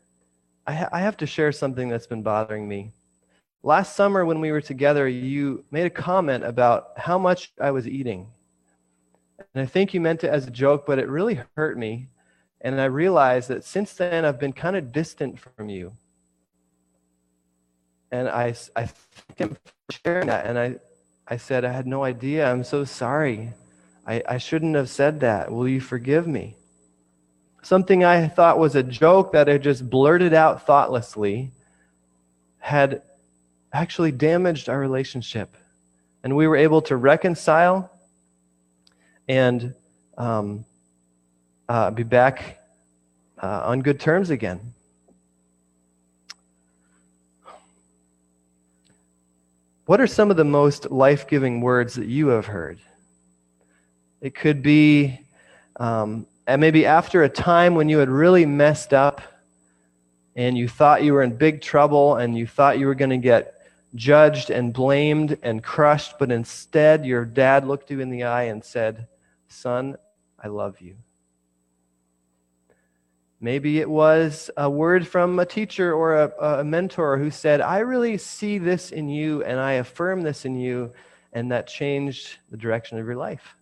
I, 0.65 0.75
ha- 0.75 0.91
I 0.93 1.01
have 1.01 1.17
to 1.17 1.27
share 1.27 1.51
something 1.51 1.89
that's 1.89 2.07
been 2.07 2.23
bothering 2.23 2.69
me. 2.69 2.93
Last 3.65 3.97
summer, 3.97 4.25
when 4.25 4.41
we 4.41 4.53
were 4.53 4.61
together, 4.61 5.09
you 5.09 5.65
made 5.73 5.87
a 5.87 5.91
comment 5.91 6.45
about 6.45 6.97
how 6.97 7.19
much 7.19 7.53
I 7.61 7.73
was 7.73 7.89
eating. 7.89 8.29
And 9.53 9.65
I 9.65 9.67
think 9.67 9.93
you 9.93 10.01
meant 10.01 10.23
it 10.23 10.31
as 10.31 10.47
a 10.47 10.53
joke, 10.53 10.87
but 10.87 11.01
it 11.01 11.09
really 11.09 11.41
hurt 11.57 11.77
me. 11.77 12.11
And 12.61 12.81
I 12.81 12.85
realized 12.85 13.49
that 13.49 13.65
since 13.65 13.93
then, 13.95 14.25
I've 14.25 14.39
been 14.39 14.53
kind 14.53 14.77
of 14.77 14.93
distant 14.93 15.41
from 15.41 15.69
you. 15.69 15.95
And 18.13 18.29
I, 18.29 18.55
I 18.77 18.87
thank 18.87 19.39
him 19.39 19.57
sharing 19.91 20.29
that. 20.29 20.47
And 20.47 20.57
I, 20.57 20.77
I 21.31 21.37
said, 21.37 21.65
I 21.65 21.73
had 21.73 21.87
no 21.87 22.05
idea. 22.05 22.51
I'm 22.51 22.65
so 22.65 22.85
sorry. 22.85 23.53
I, 24.07 24.23
I 24.27 24.39
shouldn't 24.39 24.75
have 24.77 24.89
said 24.89 25.21
that. 25.21 25.53
Will 25.53 25.69
you 25.69 25.81
forgive 25.81 26.27
me? 26.27 26.57
Something 27.61 28.03
I 28.03 28.29
thought 28.29 28.59
was 28.59 28.75
a 28.75 28.83
joke 28.83 29.33
that 29.33 29.47
I 29.47 29.59
just 29.59 29.91
blurted 29.91 30.33
out 30.33 30.65
thoughtlessly 30.65 31.53
had 32.59 33.03
actually 33.73 34.13
damaged 34.13 34.71
our 34.71 34.79
relationship. 34.79 35.55
And 36.25 36.35
we 36.35 36.47
were 36.47 36.57
able 36.57 36.81
to 36.83 36.97
reconcile 36.97 37.91
and 39.29 39.75
um, 40.17 40.65
uh, 41.69 41.91
be 41.91 42.05
back 42.05 42.59
uh, 43.43 43.65
on 43.67 43.81
good 43.81 44.01
terms 44.01 44.31
again. 44.31 44.73
What 49.89 50.03
are 50.03 50.07
some 50.07 50.31
of 50.31 50.37
the 50.37 50.45
most 50.45 50.91
life 50.91 51.27
giving 51.27 51.63
words 51.63 51.95
that 51.95 52.09
you 52.09 52.29
have 52.29 52.45
heard? 52.45 52.79
It 54.21 54.35
could 54.35 54.63
be 54.63 55.19
um, 55.77 56.27
and 56.47 56.61
maybe 56.61 56.85
after 56.85 57.23
a 57.23 57.29
time 57.31 57.75
when 57.75 57.89
you 57.89 57.97
had 57.97 58.11
really 58.11 58.45
messed 58.45 58.93
up 58.93 59.23
and 60.37 60.59
you 60.59 60.69
thought 60.69 61.05
you 61.05 61.15
were 61.15 61.23
in 61.23 61.35
big 61.35 61.63
trouble 61.63 62.17
and 62.17 62.37
you 62.37 62.47
thought 62.47 62.79
you 62.79 62.85
were 62.85 62.95
going 62.95 63.09
to 63.09 63.17
get 63.17 63.55
judged 63.95 64.51
and 64.51 64.75
blamed 64.75 65.39
and 65.43 65.65
crushed, 65.65 66.19
but 66.19 66.31
instead 66.31 67.07
your 67.07 67.25
dad 67.25 67.67
looked 67.67 67.91
you 67.91 68.01
in 68.01 68.11
the 68.11 68.25
eye 68.25 68.43
and 68.43 68.63
said, 68.63 69.07
Son, 69.49 69.97
I 70.39 70.49
love 70.49 70.83
you. 70.83 70.97
Maybe 73.41 73.79
it 73.79 73.89
was 73.89 74.51
a 74.57 74.69
word 74.69 75.07
from 75.07 75.39
a 75.39 75.47
teacher 75.47 75.93
or 75.93 76.17
a, 76.17 76.59
a, 76.61 76.65
mentor 76.65 77.19
who 77.19 77.31
said, 77.31 77.61
I 77.61 77.79
really 77.79 78.19
see 78.19 78.59
this 78.59 78.91
in 78.91 79.09
you 79.09 79.45
and 79.45 79.61
I 79.61 79.75
affirm 79.75 80.23
this 80.23 80.45
in 80.45 80.57
you, 80.57 80.93
and 81.33 81.53
that 81.53 81.69
changed 81.69 82.39
the 82.51 82.57
direction 82.57 82.99
of 82.99 83.07
your 83.07 83.15
life. 83.15 83.55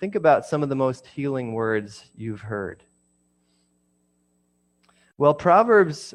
Think 0.00 0.14
about 0.14 0.46
some 0.46 0.62
of 0.62 0.70
the 0.70 0.76
most 0.76 1.06
healing 1.06 1.52
words 1.52 2.06
you've 2.16 2.40
heard. 2.40 2.82
Well, 5.18 5.34
Proverbs 5.34 6.14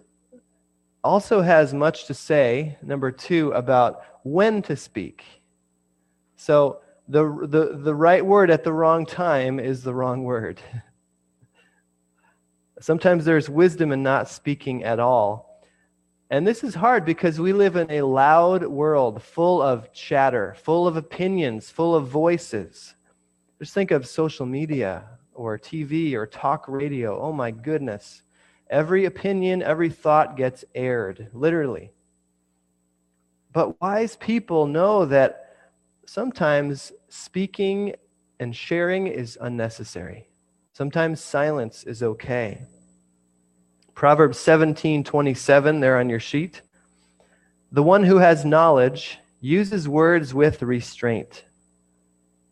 also 1.03 1.41
has 1.41 1.73
much 1.73 2.05
to 2.05 2.13
say, 2.15 2.77
number 2.81 3.11
two, 3.11 3.51
about 3.51 4.01
when 4.23 4.61
to 4.63 4.75
speak. 4.75 5.23
So 6.35 6.79
the, 7.07 7.25
the, 7.47 7.77
the 7.77 7.93
right 7.93 8.25
word 8.25 8.49
at 8.49 8.63
the 8.63 8.73
wrong 8.73 9.05
time 9.05 9.59
is 9.59 9.83
the 9.83 9.93
wrong 9.93 10.23
word. 10.23 10.59
Sometimes 12.83 13.23
there's 13.23 13.49
wisdom 13.49 13.93
in 13.93 14.03
not 14.03 14.27
speaking 14.27 14.83
at 14.83 14.99
all. 14.99 15.63
And 16.29 16.45
this 16.45 16.65
is 16.65 16.75
hard 16.75 17.05
because 17.05 17.39
we 17.39 17.53
live 17.53 17.77
in 17.77 17.89
a 17.89 18.01
loud 18.01 18.65
world 18.65 19.23
full 19.23 19.61
of 19.61 19.93
chatter, 19.93 20.53
full 20.61 20.85
of 20.85 20.97
opinions, 20.97 21.69
full 21.69 21.95
of 21.95 22.09
voices. 22.09 22.93
Just 23.57 23.73
think 23.73 23.91
of 23.91 24.05
social 24.05 24.45
media 24.45 25.05
or 25.33 25.57
TV 25.57 26.13
or 26.13 26.27
talk 26.27 26.65
radio. 26.67 27.21
Oh 27.21 27.31
my 27.31 27.51
goodness. 27.51 28.23
Every 28.69 29.05
opinion, 29.05 29.63
every 29.63 29.89
thought 29.89 30.35
gets 30.35 30.65
aired, 30.75 31.29
literally. 31.31 31.93
But 33.53 33.79
wise 33.79 34.17
people 34.17 34.67
know 34.67 35.05
that 35.05 35.55
sometimes 36.05 36.91
speaking 37.07 37.96
and 38.41 38.53
sharing 38.53 39.07
is 39.07 39.37
unnecessary. 39.39 40.27
Sometimes 40.74 41.22
silence 41.22 41.85
is 41.85 42.03
okay. 42.03 42.65
Proverbs 43.96 44.40
17 44.40 45.03
27, 45.03 45.79
there 45.79 46.00
on 46.00 46.10
your 46.10 46.20
sheet. 46.20 46.62
The 47.72 47.84
one 47.84 48.03
who 48.03 48.18
has 48.18 48.46
knowledge 48.46 49.20
uses 49.42 49.88
words 49.88 50.34
with 50.34 50.62
restraint 50.62 51.44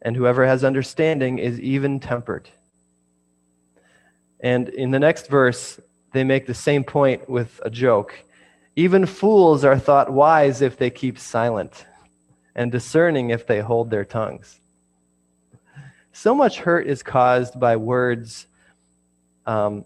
and 0.02 0.16
whoever 0.16 0.46
has 0.46 0.64
understanding 0.64 1.38
is 1.38 1.60
even 1.60 2.00
tempered. 2.00 2.50
And 4.40 4.70
in 4.70 4.92
the 4.92 5.00
next 5.00 5.28
verse, 5.28 5.80
they 6.14 6.24
make 6.24 6.48
the 6.48 6.54
same 6.54 6.84
point 6.84 7.30
with 7.30 7.62
a 7.64 7.70
joke. 7.70 8.14
Even 8.76 9.06
fools 9.06 9.64
are 9.64 9.78
thought 9.78 10.12
wise 10.12 10.62
if 10.62 10.78
they 10.78 10.90
keep 10.90 11.20
silent, 11.20 11.86
and 12.56 12.72
discerning 12.72 13.30
if 13.30 13.46
they 13.46 13.60
hold 13.60 13.90
their 13.90 14.06
tongues. 14.06 14.60
So 16.14 16.34
much 16.34 16.60
hurt 16.60 16.88
is 16.88 17.04
caused 17.04 17.60
by 17.60 17.76
words 17.76 18.48
um, 19.46 19.86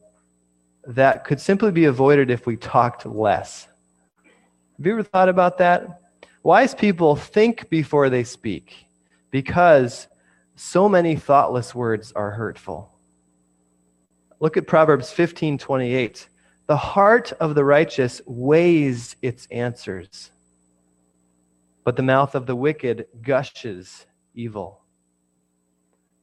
that 0.87 1.23
could 1.23 1.39
simply 1.39 1.71
be 1.71 1.85
avoided 1.85 2.29
if 2.29 2.45
we 2.45 2.57
talked 2.57 3.05
less. 3.05 3.67
Have 4.77 4.85
you 4.85 4.93
ever 4.93 5.03
thought 5.03 5.29
about 5.29 5.57
that? 5.59 6.01
Wise 6.43 6.75
people 6.75 7.15
think 7.15 7.69
before 7.69 8.09
they 8.09 8.23
speak 8.23 8.85
because 9.31 10.07
so 10.55 10.87
many 10.87 11.15
thoughtless 11.15 11.73
words 11.73 12.11
are 12.11 12.31
hurtful. 12.31 12.91
Look 14.39 14.57
at 14.57 14.67
Proverbs 14.67 15.11
15:28. 15.11 16.27
The 16.67 16.77
heart 16.77 17.31
of 17.33 17.55
the 17.55 17.63
righteous 17.63 18.21
weighs 18.25 19.15
its 19.21 19.47
answers, 19.51 20.31
but 21.83 21.95
the 21.95 22.03
mouth 22.03 22.35
of 22.35 22.45
the 22.45 22.55
wicked 22.55 23.07
gushes 23.21 24.05
evil. 24.33 24.81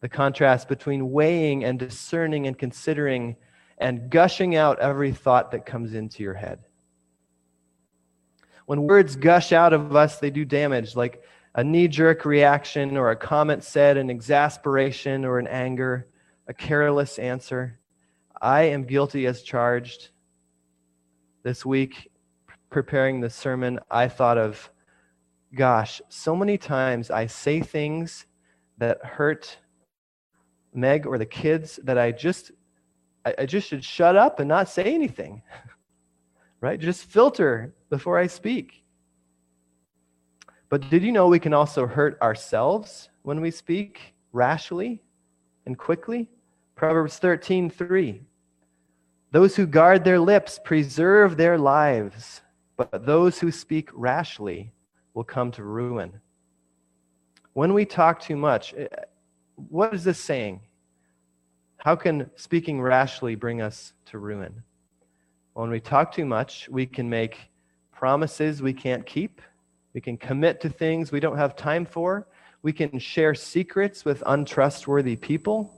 The 0.01 0.09
contrast 0.09 0.69
between 0.69 1.11
weighing 1.11 1.65
and 1.65 1.79
discerning 1.79 2.47
and 2.47 2.59
considering 2.59 3.37
and 3.83 4.09
gushing 4.09 4.55
out 4.55 4.79
every 4.79 5.13
thought 5.13 5.51
that 5.51 5.67
comes 5.67 5.93
into 5.93 6.23
your 6.23 6.35
head. 6.35 6.61
When 8.67 8.85
words 8.85 9.17
gush 9.17 9.53
out 9.53 9.73
of 9.73 9.97
us, 9.97 10.19
they 10.19 10.31
do 10.31 10.45
damage, 10.45 10.95
like 10.95 11.23
a 11.55 11.65
knee 11.65 11.89
jerk 11.89 12.25
reaction 12.25 12.97
or 12.97 13.11
a 13.11 13.17
comment 13.17 13.65
said 13.65 13.97
in 13.97 14.09
exasperation 14.09 15.25
or 15.25 15.41
in 15.41 15.49
anger, 15.49 16.09
a 16.47 16.55
careless 16.55 17.19
answer. 17.19 17.81
I 18.41 18.63
am 18.63 18.85
guilty 18.85 19.27
as 19.27 19.43
charged. 19.43 20.11
This 21.43 21.67
week, 21.67 22.11
preparing 22.71 23.21
the 23.21 23.31
sermon, 23.31 23.81
I 23.91 24.07
thought 24.07 24.39
of, 24.39 24.71
gosh, 25.55 26.01
so 26.09 26.37
many 26.37 26.57
times 26.57 27.11
I 27.11 27.27
say 27.27 27.61
things 27.61 28.27
that 28.79 29.05
hurt 29.05 29.59
Meg 30.73 31.05
or 31.05 31.19
the 31.19 31.27
kids 31.27 31.81
that 31.83 31.99
I 31.99 32.13
just 32.13 32.53
I, 33.25 33.35
I 33.39 33.47
just 33.47 33.69
should 33.69 33.85
shut 33.85 34.17
up 34.17 34.41
and 34.41 34.49
not 34.49 34.69
say 34.69 34.85
anything. 34.85 35.43
right? 36.63 36.81
Just 36.81 37.05
filter 37.05 37.75
before 37.91 38.19
I 38.19 38.27
speak. 38.27 38.83
But 40.71 40.89
did 40.89 41.03
you 41.03 41.13
know 41.13 41.27
we 41.27 41.39
can 41.39 41.53
also 41.53 41.87
hurt 41.87 42.19
ourselves 42.23 43.11
when 43.23 43.43
we 43.43 43.51
speak 43.51 44.15
rashly 44.33 45.03
and 45.67 45.77
quickly? 45.77 46.29
Proverbs 46.77 47.19
13, 47.19 47.69
3. 47.69 48.23
Those 49.33 49.57
who 49.57 49.67
guard 49.67 50.05
their 50.05 50.19
lips 50.19 50.59
preserve 50.65 51.37
their 51.37 51.59
lives, 51.59 52.41
but 52.77 53.05
those 53.05 53.39
who 53.39 53.51
speak 53.51 53.91
rashly 53.93 54.73
will 55.15 55.25
come 55.25 55.51
to 55.53 55.65
ruin. 55.65 56.21
When 57.53 57.75
we 57.75 57.85
talk 57.85 58.21
too 58.21 58.37
much, 58.37 58.73
eh, 58.75 58.87
what 59.57 59.93
is 59.93 60.05
this 60.05 60.19
saying? 60.19 60.61
How 61.83 61.97
can 61.97 62.31
speaking 62.37 62.81
rashly 62.81 63.35
bring 63.35 63.61
us 63.61 63.93
to 64.07 64.19
ruin? 64.19 64.63
When 65.55 65.71
we 65.71 65.81
talk 65.81 66.13
too 66.13 66.25
much, 66.25 66.69
we 66.69 66.87
can 66.87 67.09
make 67.11 67.39
promises 67.93 68.63
we 68.63 68.73
can't 68.73 69.05
keep 69.05 69.41
we 69.95 70.01
can 70.01 70.17
commit 70.17 70.61
to 70.63 70.71
things 70.71 71.13
we 71.13 71.21
don't 71.21 71.37
have 71.37 71.55
time 71.55 71.85
for. 71.85 72.27
We 72.63 72.73
can 72.73 72.99
share 72.99 73.35
secrets 73.35 74.05
with 74.05 74.23
untrustworthy 74.27 75.17
people. 75.17 75.75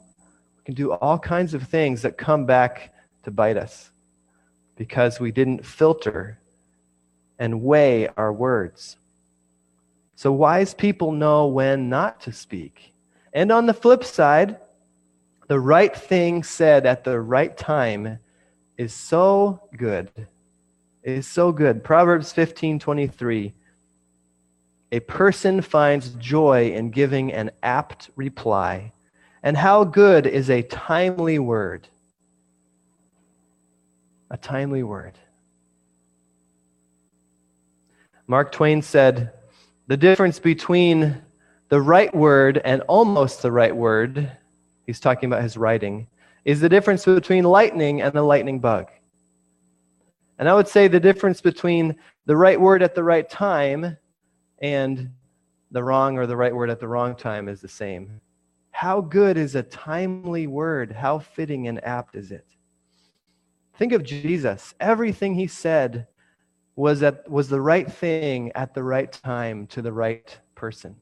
We 0.59 0.65
can 0.65 0.75
do 0.75 0.93
all 0.93 1.19
kinds 1.19 1.55
of 1.55 1.65
things 1.65 2.03
that 2.03 2.17
come 2.17 2.47
back 2.47 2.95
to 3.25 3.31
bite 3.31 3.57
us 3.57 3.91
because 4.77 5.19
we 5.19 5.33
didn't 5.33 5.65
filter 5.65 6.39
and 7.39 7.63
weigh 7.63 8.09
our 8.17 8.33
words. 8.33 8.97
So, 10.15 10.31
wise 10.31 10.75
people 10.75 11.11
know 11.11 11.49
when 11.49 11.89
not 11.89 12.21
to 12.23 12.33
speak. 12.33 12.93
And 13.33 13.51
on 13.51 13.67
the 13.67 13.75
flip 13.75 14.05
side, 14.05 14.59
the 15.49 15.61
right 15.61 15.95
thing 15.95 16.43
said 16.43 16.87
at 16.87 17.05
the 17.05 17.21
right 17.21 17.57
time 17.57 18.19
is 18.77 18.93
so 18.93 19.69
good. 19.77 20.11
It 20.17 21.13
is 21.13 21.27
so 21.27 21.53
good. 21.53 21.85
Proverbs 21.85 22.33
15 22.33 22.79
23 22.79 23.55
a 24.95 25.01
person 25.01 25.61
finds 25.61 26.11
joy 26.11 26.71
in 26.71 26.91
giving 26.91 27.33
an 27.33 27.51
apt 27.65 28.11
reply, 28.15 28.93
And 29.43 29.57
how 29.57 29.83
good 29.83 30.25
is 30.25 30.49
a 30.49 30.63
timely 30.63 31.41
word? 31.41 31.89
A 34.31 34.37
timely 34.37 34.85
word. 34.85 35.19
Mark 38.29 38.53
Twain 38.53 38.83
said, 38.83 39.33
The 39.89 39.97
difference 39.97 40.39
between 40.39 41.21
the 41.71 41.81
right 41.81 42.15
word 42.15 42.61
and 42.65 42.81
almost 42.83 43.43
the 43.43 43.51
right 43.51 43.75
word, 43.75 44.31
he's 44.87 45.01
talking 45.01 45.29
about 45.29 45.43
his 45.43 45.57
writing, 45.57 46.07
is 46.45 46.61
the 46.61 46.69
difference 46.69 47.05
between 47.05 47.45
lightning 47.45 48.03
and 48.03 48.13
the 48.13 48.23
lightning 48.23 48.61
bug. 48.61 48.89
And 50.39 50.49
I 50.49 50.55
would 50.55 50.69
say 50.69 50.89
the 50.89 51.01
difference 51.01 51.41
between 51.41 51.97
the 52.27 52.37
right 52.37 52.61
word 52.61 52.83
at 52.83 52.95
the 52.95 53.05
right 53.05 53.29
time 53.29 53.97
and 54.61 55.11
the 55.71 55.83
wrong 55.83 56.19
or 56.19 56.27
the 56.27 56.37
right 56.37 56.55
word 56.55 56.71
at 56.71 56.81
the 56.81 56.89
wrong 56.89 57.15
time 57.15 57.49
is 57.49 57.61
the 57.61 57.69
same. 57.69 58.21
How 58.71 59.01
good 59.01 59.37
is 59.37 59.55
a 59.55 59.63
timely 59.63 60.47
word? 60.47 60.93
How 60.93 61.19
fitting 61.19 61.69
and 61.69 61.83
apt 61.85 62.17
is 62.17 62.33
it? 62.33 62.45
Think 63.77 63.93
of 63.93 64.03
Jesus. 64.03 64.75
Everything 64.81 65.35
he 65.35 65.47
said 65.47 66.07
was, 66.77 67.03
at, 67.03 67.29
was 67.31 67.49
the 67.49 67.61
right 67.61 67.91
thing 67.91 68.51
at 68.55 68.75
the 68.75 68.83
right 68.83 69.13
time 69.13 69.67
to 69.69 69.83
the 69.83 69.93
right 69.93 70.37
person. 70.55 70.97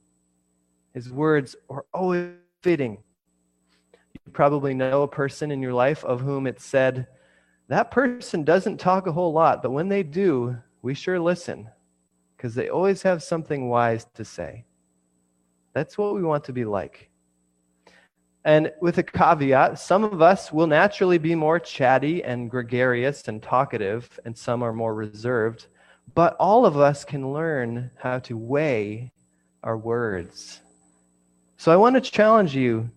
His 0.95 1.11
words 1.11 1.57
are 1.71 1.87
always 1.95 2.33
fitting. 2.63 2.99
Probably 4.33 4.75
know 4.75 5.03
a 5.03 5.09
person 5.09 5.51
in 5.51 5.61
your 5.61 5.75
life 5.75 6.05
of 6.05 6.21
whom 6.21 6.47
it 6.47 6.61
said, 6.61 7.07
that 7.69 7.91
person 7.91 8.45
doesn't 8.45 8.79
talk 8.79 9.07
a 9.07 9.13
whole 9.13 9.33
lot, 9.33 9.63
but 9.63 9.71
when 9.71 9.89
they 9.89 10.03
do, 10.03 10.57
we 10.83 10.95
sure 10.95 11.21
listen 11.21 11.69
because 12.37 12.55
they 12.55 12.69
always 12.69 13.03
have 13.03 13.23
something 13.23 13.69
wise 13.69 14.05
to 14.15 14.25
say. 14.25 14.65
That's 15.75 15.97
what 15.97 16.15
we 16.15 16.23
want 16.23 16.45
to 16.45 16.53
be 16.53 16.65
like. 16.65 17.09
And 18.45 18.73
with 18.81 18.99
a 18.99 19.03
caveat, 19.05 19.79
some 19.79 20.03
of 20.03 20.21
us 20.21 20.53
will 20.53 20.67
naturally 20.67 21.19
be 21.19 21.37
more 21.37 21.61
chatty 21.61 22.25
and 22.25 22.51
gregarious 22.51 23.29
and 23.29 23.41
talkative, 23.41 24.19
and 24.25 24.37
some 24.37 24.63
are 24.63 24.73
more 24.73 24.95
reserved. 24.95 25.69
But 26.15 26.35
all 26.41 26.67
of 26.67 26.77
us 26.77 27.05
can 27.05 27.33
learn 27.33 27.91
how 27.97 28.19
to 28.19 28.37
weigh 28.37 29.13
our 29.63 29.79
words. 29.79 30.61
So 31.57 31.71
I 31.71 31.77
want 31.77 31.95
to 31.95 32.01
challenge 32.01 32.57
you 32.57 32.91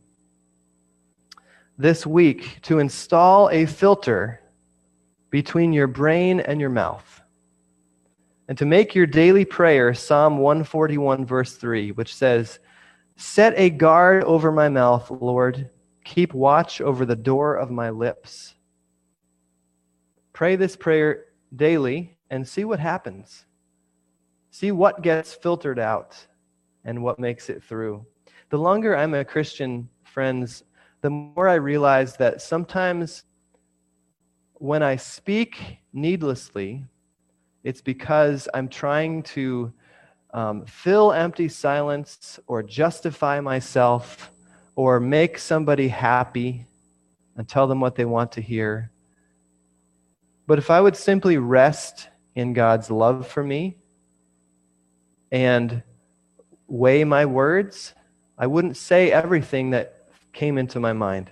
this 1.78 2.06
week 2.06 2.60
to 2.64 2.80
install 2.80 3.50
a 3.50 3.66
filter 3.66 4.42
between 5.30 5.74
your 5.74 5.88
brain 5.88 6.40
and 6.40 6.62
your 6.62 6.70
mouth. 6.70 7.22
And 8.48 8.58
to 8.58 8.66
make 8.66 8.96
your 8.96 9.08
daily 9.08 9.44
prayer 9.44 9.94
Psalm 9.94 10.38
141, 10.38 11.26
verse 11.26 11.56
3, 11.56 11.92
which 11.92 12.16
says, 12.16 12.60
Set 13.18 13.54
a 13.58 13.70
guard 13.70 14.24
over 14.24 14.52
my 14.52 14.70
mouth, 14.70 15.10
Lord. 15.10 15.70
Keep 16.04 16.34
watch 16.34 16.82
over 16.82 17.06
the 17.06 17.16
door 17.16 17.56
of 17.56 17.72
my 17.72 17.90
lips. 17.90 18.54
Pray 20.34 20.56
this 20.56 20.76
prayer 20.76 21.26
daily 21.56 22.18
and 22.30 22.48
see 22.48 22.66
what 22.66 22.80
happens. 22.80 23.46
See 24.52 24.72
what 24.72 25.02
gets 25.02 25.34
filtered 25.34 25.80
out 25.80 26.16
and 26.84 27.02
what 27.04 27.20
makes 27.20 27.50
it 27.50 27.64
through. 27.64 28.06
The 28.50 28.58
longer 28.58 28.96
I'm 28.96 29.14
a 29.14 29.26
Christian, 29.26 29.90
friends, 30.04 30.64
the 31.06 31.12
more 31.12 31.48
I 31.48 31.54
realize 31.54 32.18
that 32.18 32.42
sometimes 32.42 33.26
when 34.56 34.82
I 34.82 34.96
speak 34.96 35.78
needlessly, 35.94 36.84
it's 37.64 37.80
because 37.80 38.50
I'm 38.56 38.68
trying 38.68 39.22
to 39.38 39.72
um, 40.34 40.66
fill 40.66 41.14
empty 41.14 41.48
silence 41.48 42.40
or 42.48 42.64
justify 42.64 43.40
myself 43.40 44.32
or 44.76 45.00
make 45.00 45.38
somebody 45.38 45.90
happy 45.90 46.66
and 47.38 47.48
tell 47.48 47.68
them 47.68 47.80
what 47.80 47.94
they 47.94 48.06
want 48.06 48.32
to 48.32 48.42
hear. 48.42 48.90
But 50.48 50.58
if 50.58 50.72
I 50.72 50.82
would 50.82 50.98
simply 50.98 51.38
rest 51.38 52.10
in 52.34 52.54
God's 52.54 52.90
love 52.90 53.28
for 53.28 53.44
me 53.44 53.78
and 55.32 55.84
weigh 56.68 57.04
my 57.04 57.28
words, 57.28 57.94
I 58.40 58.48
wouldn't 58.48 58.76
say 58.76 59.12
everything 59.12 59.70
that 59.70 59.95
came 60.36 60.58
into 60.58 60.80
my 60.80 60.94
mind. 60.94 61.32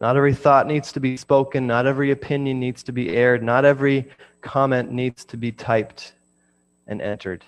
Not 0.00 0.16
every 0.16 0.34
thought 0.34 0.66
needs 0.66 0.92
to 0.92 1.00
be 1.00 1.16
spoken. 1.16 1.66
Not 1.66 1.86
every 1.86 2.10
opinion 2.10 2.58
needs 2.58 2.82
to 2.82 2.92
be 2.92 3.16
aired. 3.16 3.42
Not 3.42 3.64
every 3.64 4.10
comment 4.40 4.90
needs 4.90 5.24
to 5.26 5.36
be 5.36 5.52
typed 5.52 6.14
and 6.86 7.00
entered. 7.00 7.44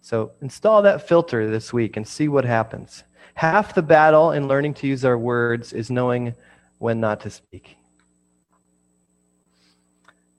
So 0.00 0.32
install 0.40 0.82
that 0.82 1.06
filter 1.06 1.50
this 1.50 1.72
week 1.72 1.96
and 1.96 2.06
see 2.06 2.28
what 2.28 2.44
happens. 2.44 3.04
Half 3.34 3.74
the 3.74 3.82
battle 3.82 4.32
in 4.32 4.48
learning 4.48 4.74
to 4.74 4.86
use 4.86 5.04
our 5.04 5.18
words 5.18 5.72
is 5.72 5.90
knowing 5.90 6.34
when 6.78 7.00
not 7.00 7.20
to 7.20 7.30
speak. 7.30 7.76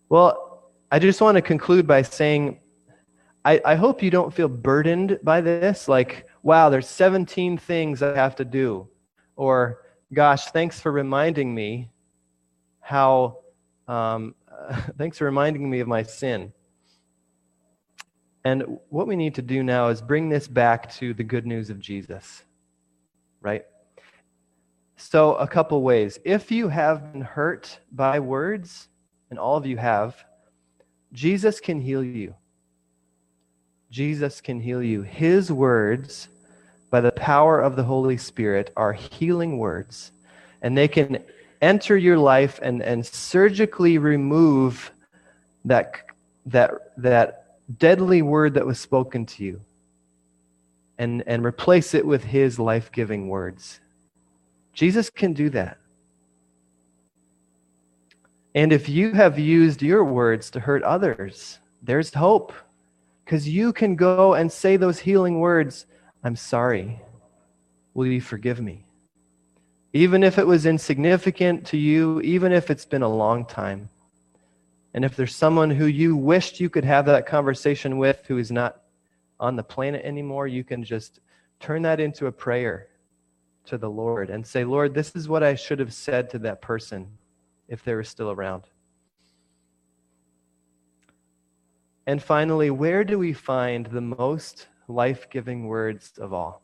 Well, 0.10 0.72
I 0.92 1.00
just 1.00 1.22
want 1.22 1.36
to 1.36 1.42
conclude 1.42 1.86
by 1.86 2.02
saying 2.04 2.60
I, 3.44 3.62
I 3.64 3.76
hope 3.76 4.02
you 4.02 4.10
don't 4.10 4.34
feel 4.34 4.48
burdened 4.48 5.20
by 5.22 5.40
this, 5.40 5.88
like, 5.88 6.26
wow, 6.46 6.70
there's 6.70 6.88
17 6.88 7.58
things 7.58 8.04
I 8.04 8.16
have 8.16 8.36
to 8.36 8.46
do. 8.46 8.88
Or 9.36 9.82
gosh, 10.14 10.46
thanks 10.52 10.80
for 10.80 10.92
reminding 10.92 11.54
me 11.54 11.90
how, 12.80 13.40
um, 13.88 14.36
thanks 14.98 15.18
for 15.18 15.26
reminding 15.26 15.68
me 15.68 15.80
of 15.80 15.88
my 15.88 16.04
sin. 16.04 16.54
And 18.44 18.78
what 18.90 19.08
we 19.08 19.16
need 19.16 19.34
to 19.36 19.42
do 19.42 19.64
now 19.64 19.88
is 19.88 20.04
bring 20.04 20.30
this 20.30 20.48
back 20.48 20.94
to 20.98 21.16
the 21.16 21.24
good 21.24 21.48
news 21.48 21.72
of 21.72 21.80
Jesus, 21.80 22.44
right? 23.42 23.66
So, 24.98 25.36
a 25.38 25.48
couple 25.48 25.82
ways. 25.82 26.20
If 26.24 26.52
you 26.52 26.70
have 26.70 27.12
been 27.12 27.22
hurt 27.22 27.80
by 27.92 28.20
words, 28.20 28.88
and 29.32 29.40
all 29.40 29.58
of 29.58 29.66
you 29.66 29.78
have, 29.78 30.24
Jesus 31.12 31.60
can 31.60 31.82
heal 31.82 32.04
you. 32.04 32.36
Jesus 33.90 34.42
can 34.42 34.60
heal 34.60 34.84
you. 34.84 35.02
His 35.02 35.52
words 35.52 36.30
by 36.96 37.02
the 37.02 37.12
power 37.12 37.60
of 37.60 37.76
the 37.76 37.84
Holy 37.84 38.16
Spirit 38.16 38.72
are 38.78 38.94
healing 38.94 39.58
words, 39.58 40.14
and 40.62 40.78
they 40.78 40.88
can 40.88 41.22
enter 41.62 41.98
your 41.98 42.18
life 42.18 42.58
and, 42.64 42.82
and 42.82 43.06
surgically 43.06 43.98
remove 43.98 44.94
that, 45.66 45.92
that, 46.46 46.94
that 46.96 47.58
deadly 47.80 48.22
word 48.22 48.54
that 48.54 48.66
was 48.66 48.80
spoken 48.80 49.26
to 49.26 49.44
you 49.44 49.60
and, 50.98 51.22
and 51.28 51.44
replace 51.44 51.94
it 51.94 52.06
with 52.06 52.24
his 52.24 52.60
life 52.60 52.90
giving 52.94 53.28
words. 53.28 53.82
Jesus 54.72 55.10
can 55.10 55.34
do 55.34 55.50
that. 55.50 55.78
And 58.54 58.72
if 58.72 58.88
you 58.88 59.12
have 59.12 59.38
used 59.38 59.82
your 59.82 60.06
words 60.06 60.50
to 60.52 60.62
hurt 60.62 60.82
others, 60.84 61.60
there's 61.84 62.14
hope 62.14 62.54
because 63.26 63.50
you 63.50 63.74
can 63.74 63.98
go 63.98 64.36
and 64.36 64.50
say 64.50 64.78
those 64.78 65.00
healing 65.00 65.42
words 65.42 65.88
I'm 66.26 66.36
sorry. 66.36 67.00
Will 67.94 68.08
you 68.08 68.20
forgive 68.20 68.60
me? 68.60 68.84
Even 69.94 70.24
if 70.24 70.40
it 70.40 70.48
was 70.48 70.66
insignificant 70.66 71.68
to 71.68 71.78
you, 71.78 72.20
even 72.22 72.52
if 72.52 72.72
it's 72.72 72.84
been 72.84 73.04
a 73.04 73.08
long 73.08 73.46
time. 73.46 73.90
And 74.96 75.06
if 75.06 75.16
there's 75.16 75.36
someone 75.36 75.70
who 75.70 75.86
you 75.86 76.16
wished 76.16 76.60
you 76.60 76.68
could 76.68 76.84
have 76.84 77.06
that 77.06 77.28
conversation 77.28 78.00
with 78.00 78.26
who 78.28 78.40
is 78.40 78.52
not 78.52 78.82
on 79.40 79.56
the 79.56 79.62
planet 79.62 80.04
anymore, 80.04 80.48
you 80.48 80.64
can 80.64 80.84
just 80.84 81.20
turn 81.60 81.84
that 81.84 82.00
into 82.00 82.26
a 82.26 82.32
prayer 82.32 82.88
to 83.66 83.78
the 83.78 83.90
Lord 83.90 84.32
and 84.32 84.48
say, 84.48 84.64
Lord, 84.64 84.96
this 84.96 85.16
is 85.16 85.30
what 85.30 85.44
I 85.44 85.54
should 85.54 85.78
have 85.78 85.94
said 85.94 86.32
to 86.32 86.40
that 86.40 86.60
person 86.60 87.08
if 87.68 87.84
they 87.84 87.94
were 87.94 88.04
still 88.04 88.32
around. 88.32 88.64
And 92.08 92.20
finally, 92.20 92.72
where 92.72 93.04
do 93.04 93.20
we 93.20 93.32
find 93.32 93.86
the 93.86 94.02
most 94.02 94.66
life 94.88 95.30
giving 95.30 95.68
words 95.68 96.14
of 96.18 96.34
all. 96.34 96.62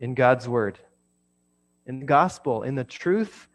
In 0.00 0.14
God's 0.14 0.48
Word, 0.48 0.78
in 1.86 2.00
the 2.00 2.06
gospel, 2.06 2.62
in 2.62 2.74
the 2.74 2.84
truth 2.84 3.48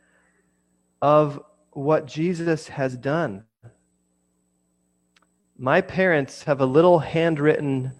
of 1.01 1.41
what 1.71 2.07
Jesus 2.07 2.67
has 2.67 2.97
done. 2.97 3.43
My 5.57 5.81
parents 5.81 6.43
have 6.43 6.61
a 6.61 6.65
little 6.65 6.99
handwritten 6.99 7.91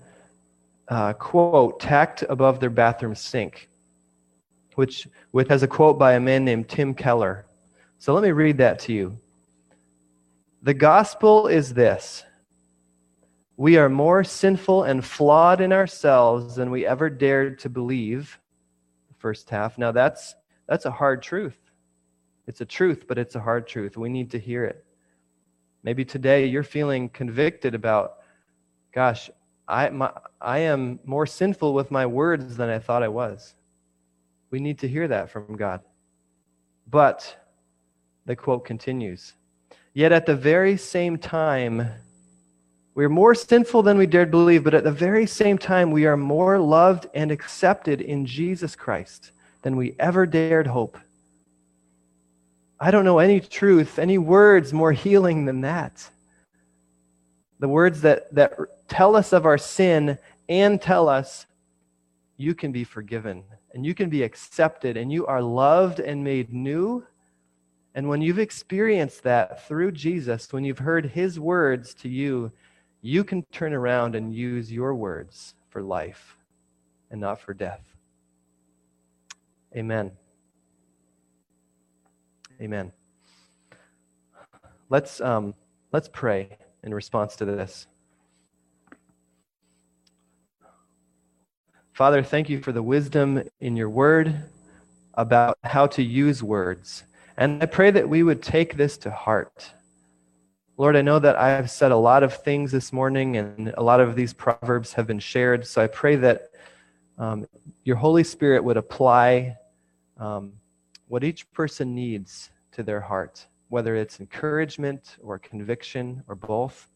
uh, 0.88 1.14
quote 1.14 1.80
tacked 1.80 2.24
above 2.30 2.60
their 2.60 2.70
bathroom 2.70 3.16
sink, 3.16 3.70
which, 4.76 5.08
which 5.32 5.48
has 5.50 5.64
a 5.64 5.68
quote 5.68 6.00
by 6.00 6.14
a 6.14 6.20
man 6.20 6.46
named 6.46 6.70
Tim 6.70 6.94
Keller. 6.94 7.46
So 8.00 8.14
let 8.14 8.24
me 8.24 8.32
read 8.32 8.58
that 8.60 8.80
to 8.80 8.94
you. 8.94 9.20
The 10.62 10.74
gospel 10.74 11.48
is 11.48 11.74
this 11.74 12.24
we 13.58 13.76
are 13.76 13.90
more 13.90 14.24
sinful 14.24 14.84
and 14.84 15.04
flawed 15.04 15.62
in 15.62 15.74
ourselves 15.74 16.56
than 16.56 16.70
we 16.70 16.86
ever 16.86 17.10
dared 17.10 17.58
to 17.60 17.70
believe. 17.70 18.40
First 19.18 19.50
half. 19.50 19.80
Now 19.80 19.92
that's 19.92 20.36
that's 20.68 20.86
a 20.86 20.92
hard 20.92 21.24
truth. 21.24 21.58
It's 22.46 22.62
a 22.62 22.66
truth, 22.66 23.06
but 23.08 23.18
it's 23.18 23.36
a 23.36 23.40
hard 23.40 23.68
truth. 23.68 23.98
We 23.98 24.10
need 24.10 24.30
to 24.32 24.40
hear 24.40 24.64
it. 24.64 24.86
Maybe 25.84 26.06
today 26.06 26.46
you're 26.46 26.64
feeling 26.64 27.10
convicted 27.10 27.74
about, 27.74 28.18
gosh, 28.94 29.30
I, 29.68 29.90
my, 29.90 30.12
I 30.40 30.60
am 30.60 31.00
more 31.04 31.26
sinful 31.26 31.74
with 31.74 31.92
my 31.92 32.06
words 32.06 32.56
than 32.58 32.70
I 32.70 32.80
thought 32.80 33.04
I 33.04 33.08
was. 33.08 33.56
We 34.50 34.60
need 34.60 34.80
to 34.80 34.88
hear 34.88 35.08
that 35.08 35.30
from 35.30 35.58
God. 35.58 35.82
But 36.90 37.36
the 38.26 38.36
quote 38.36 38.66
continues 38.66 39.34
Yet 39.94 40.12
at 40.12 40.26
the 40.26 40.36
very 40.36 40.78
same 40.78 41.18
time, 41.18 41.90
we 42.98 43.06
are 43.06 43.10
more 43.10 43.36
sinful 43.36 43.84
than 43.84 43.96
we 44.00 44.08
dared 44.08 44.32
believe, 44.32 44.64
but 44.64 44.74
at 44.74 44.84
the 44.84 44.92
very 44.92 45.28
same 45.28 45.60
time, 45.60 45.92
we 45.92 46.08
are 46.08 46.18
more 46.18 46.58
loved 46.58 47.06
and 47.14 47.32
accepted 47.32 48.02
in 48.02 48.26
Jesus 48.26 48.76
Christ 48.76 49.30
than 49.62 49.78
we 49.78 49.96
ever 50.00 50.26
dared 50.26 50.66
hope. 50.66 50.98
I 52.80 52.90
don't 52.90 53.06
know 53.06 53.20
any 53.20 53.40
truth, 53.40 54.00
any 54.00 54.18
words 54.18 54.74
more 54.74 54.94
healing 54.94 55.46
than 55.46 55.62
that. 55.62 56.10
The 57.60 57.68
words 57.68 58.02
that, 58.02 58.34
that 58.34 58.54
tell 58.88 59.16
us 59.16 59.32
of 59.32 59.46
our 59.46 59.60
sin 59.60 60.18
and 60.50 60.82
tell 60.82 61.08
us 61.08 61.46
you 62.36 62.56
can 62.56 62.72
be 62.72 62.84
forgiven 62.84 63.44
and 63.76 63.86
you 63.86 63.94
can 63.94 64.10
be 64.10 64.24
accepted 64.24 64.98
and 64.98 65.12
you 65.12 65.28
are 65.28 65.44
loved 65.44 66.00
and 66.00 66.24
made 66.24 66.52
new. 66.52 67.06
And 67.94 68.10
when 68.10 68.24
you've 68.24 68.40
experienced 68.40 69.22
that 69.22 69.68
through 69.68 69.92
Jesus, 69.92 70.52
when 70.52 70.64
you've 70.64 70.80
heard 70.80 71.06
his 71.06 71.40
words 71.40 71.94
to 71.96 72.10
you, 72.10 72.52
you 73.08 73.24
can 73.24 73.42
turn 73.54 73.74
around 73.74 74.16
and 74.16 74.36
use 74.36 74.70
your 74.70 74.94
words 74.94 75.54
for 75.70 75.82
life 75.82 76.36
and 77.10 77.22
not 77.22 77.40
for 77.40 77.54
death. 77.54 77.96
Amen. 79.74 80.12
Amen. 82.60 82.92
Let's, 84.90 85.22
um, 85.22 85.54
let's 85.94 86.10
pray 86.10 86.58
in 86.84 86.94
response 86.94 87.38
to 87.38 87.46
this. 87.46 87.88
Father, 91.94 92.22
thank 92.22 92.50
you 92.50 92.62
for 92.62 92.74
the 92.74 92.84
wisdom 92.84 93.42
in 93.62 93.78
your 93.78 93.90
word 93.90 94.44
about 95.14 95.58
how 95.64 95.88
to 95.88 96.04
use 96.04 96.44
words. 96.44 97.04
And 97.38 97.64
I 97.64 97.68
pray 97.68 97.90
that 97.90 98.10
we 98.10 98.22
would 98.22 98.44
take 98.44 98.76
this 98.76 98.98
to 99.00 99.12
heart. 99.12 99.72
Lord, 100.80 100.96
I 100.96 101.02
know 101.02 101.18
that 101.18 101.40
I've 101.40 101.72
said 101.72 101.92
a 101.92 101.98
lot 101.98 102.22
of 102.22 102.44
things 102.44 102.72
this 102.72 102.94
morning, 102.94 103.36
and 103.36 103.74
a 103.76 103.82
lot 103.82 104.00
of 104.00 104.16
these 104.16 104.32
proverbs 104.32 104.94
have 104.94 105.08
been 105.08 105.18
shared. 105.18 105.66
So 105.66 105.82
I 105.82 105.88
pray 105.88 106.16
that 106.18 106.52
um, 107.18 107.48
your 107.84 107.96
Holy 107.96 108.24
Spirit 108.24 108.64
would 108.64 108.78
apply 108.78 109.58
um, 110.20 110.54
what 111.08 111.24
each 111.24 111.52
person 111.52 111.96
needs 111.96 112.52
to 112.74 112.84
their 112.84 113.02
heart, 113.02 113.48
whether 113.70 113.96
it's 113.96 114.20
encouragement 114.20 115.18
or 115.24 115.40
conviction 115.40 116.24
or 116.28 116.36
both. 116.36 116.92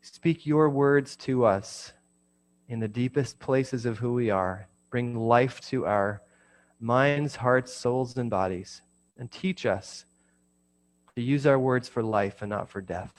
Speak 0.00 0.46
your 0.46 0.70
words 0.70 1.16
to 1.16 1.44
us 1.44 1.92
in 2.70 2.80
the 2.80 2.88
deepest 2.88 3.38
places 3.38 3.84
of 3.84 3.98
who 3.98 4.14
we 4.14 4.30
are. 4.30 4.66
Bring 4.88 5.14
life 5.14 5.60
to 5.68 5.84
our 5.84 6.22
minds, 6.80 7.36
hearts, 7.36 7.70
souls, 7.70 8.16
and 8.16 8.30
bodies. 8.30 8.80
And 9.18 9.30
teach 9.30 9.66
us 9.66 10.06
to 11.20 11.26
use 11.26 11.46
our 11.46 11.58
words 11.58 11.86
for 11.86 12.02
life 12.02 12.40
and 12.40 12.48
not 12.48 12.70
for 12.70 12.80
death. 12.80 13.12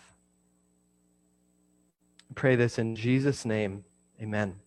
I 2.32 2.34
pray 2.34 2.56
this 2.56 2.80
in 2.80 2.96
Jesus' 2.96 3.46
name. 3.46 3.84
Amen. 4.20 4.61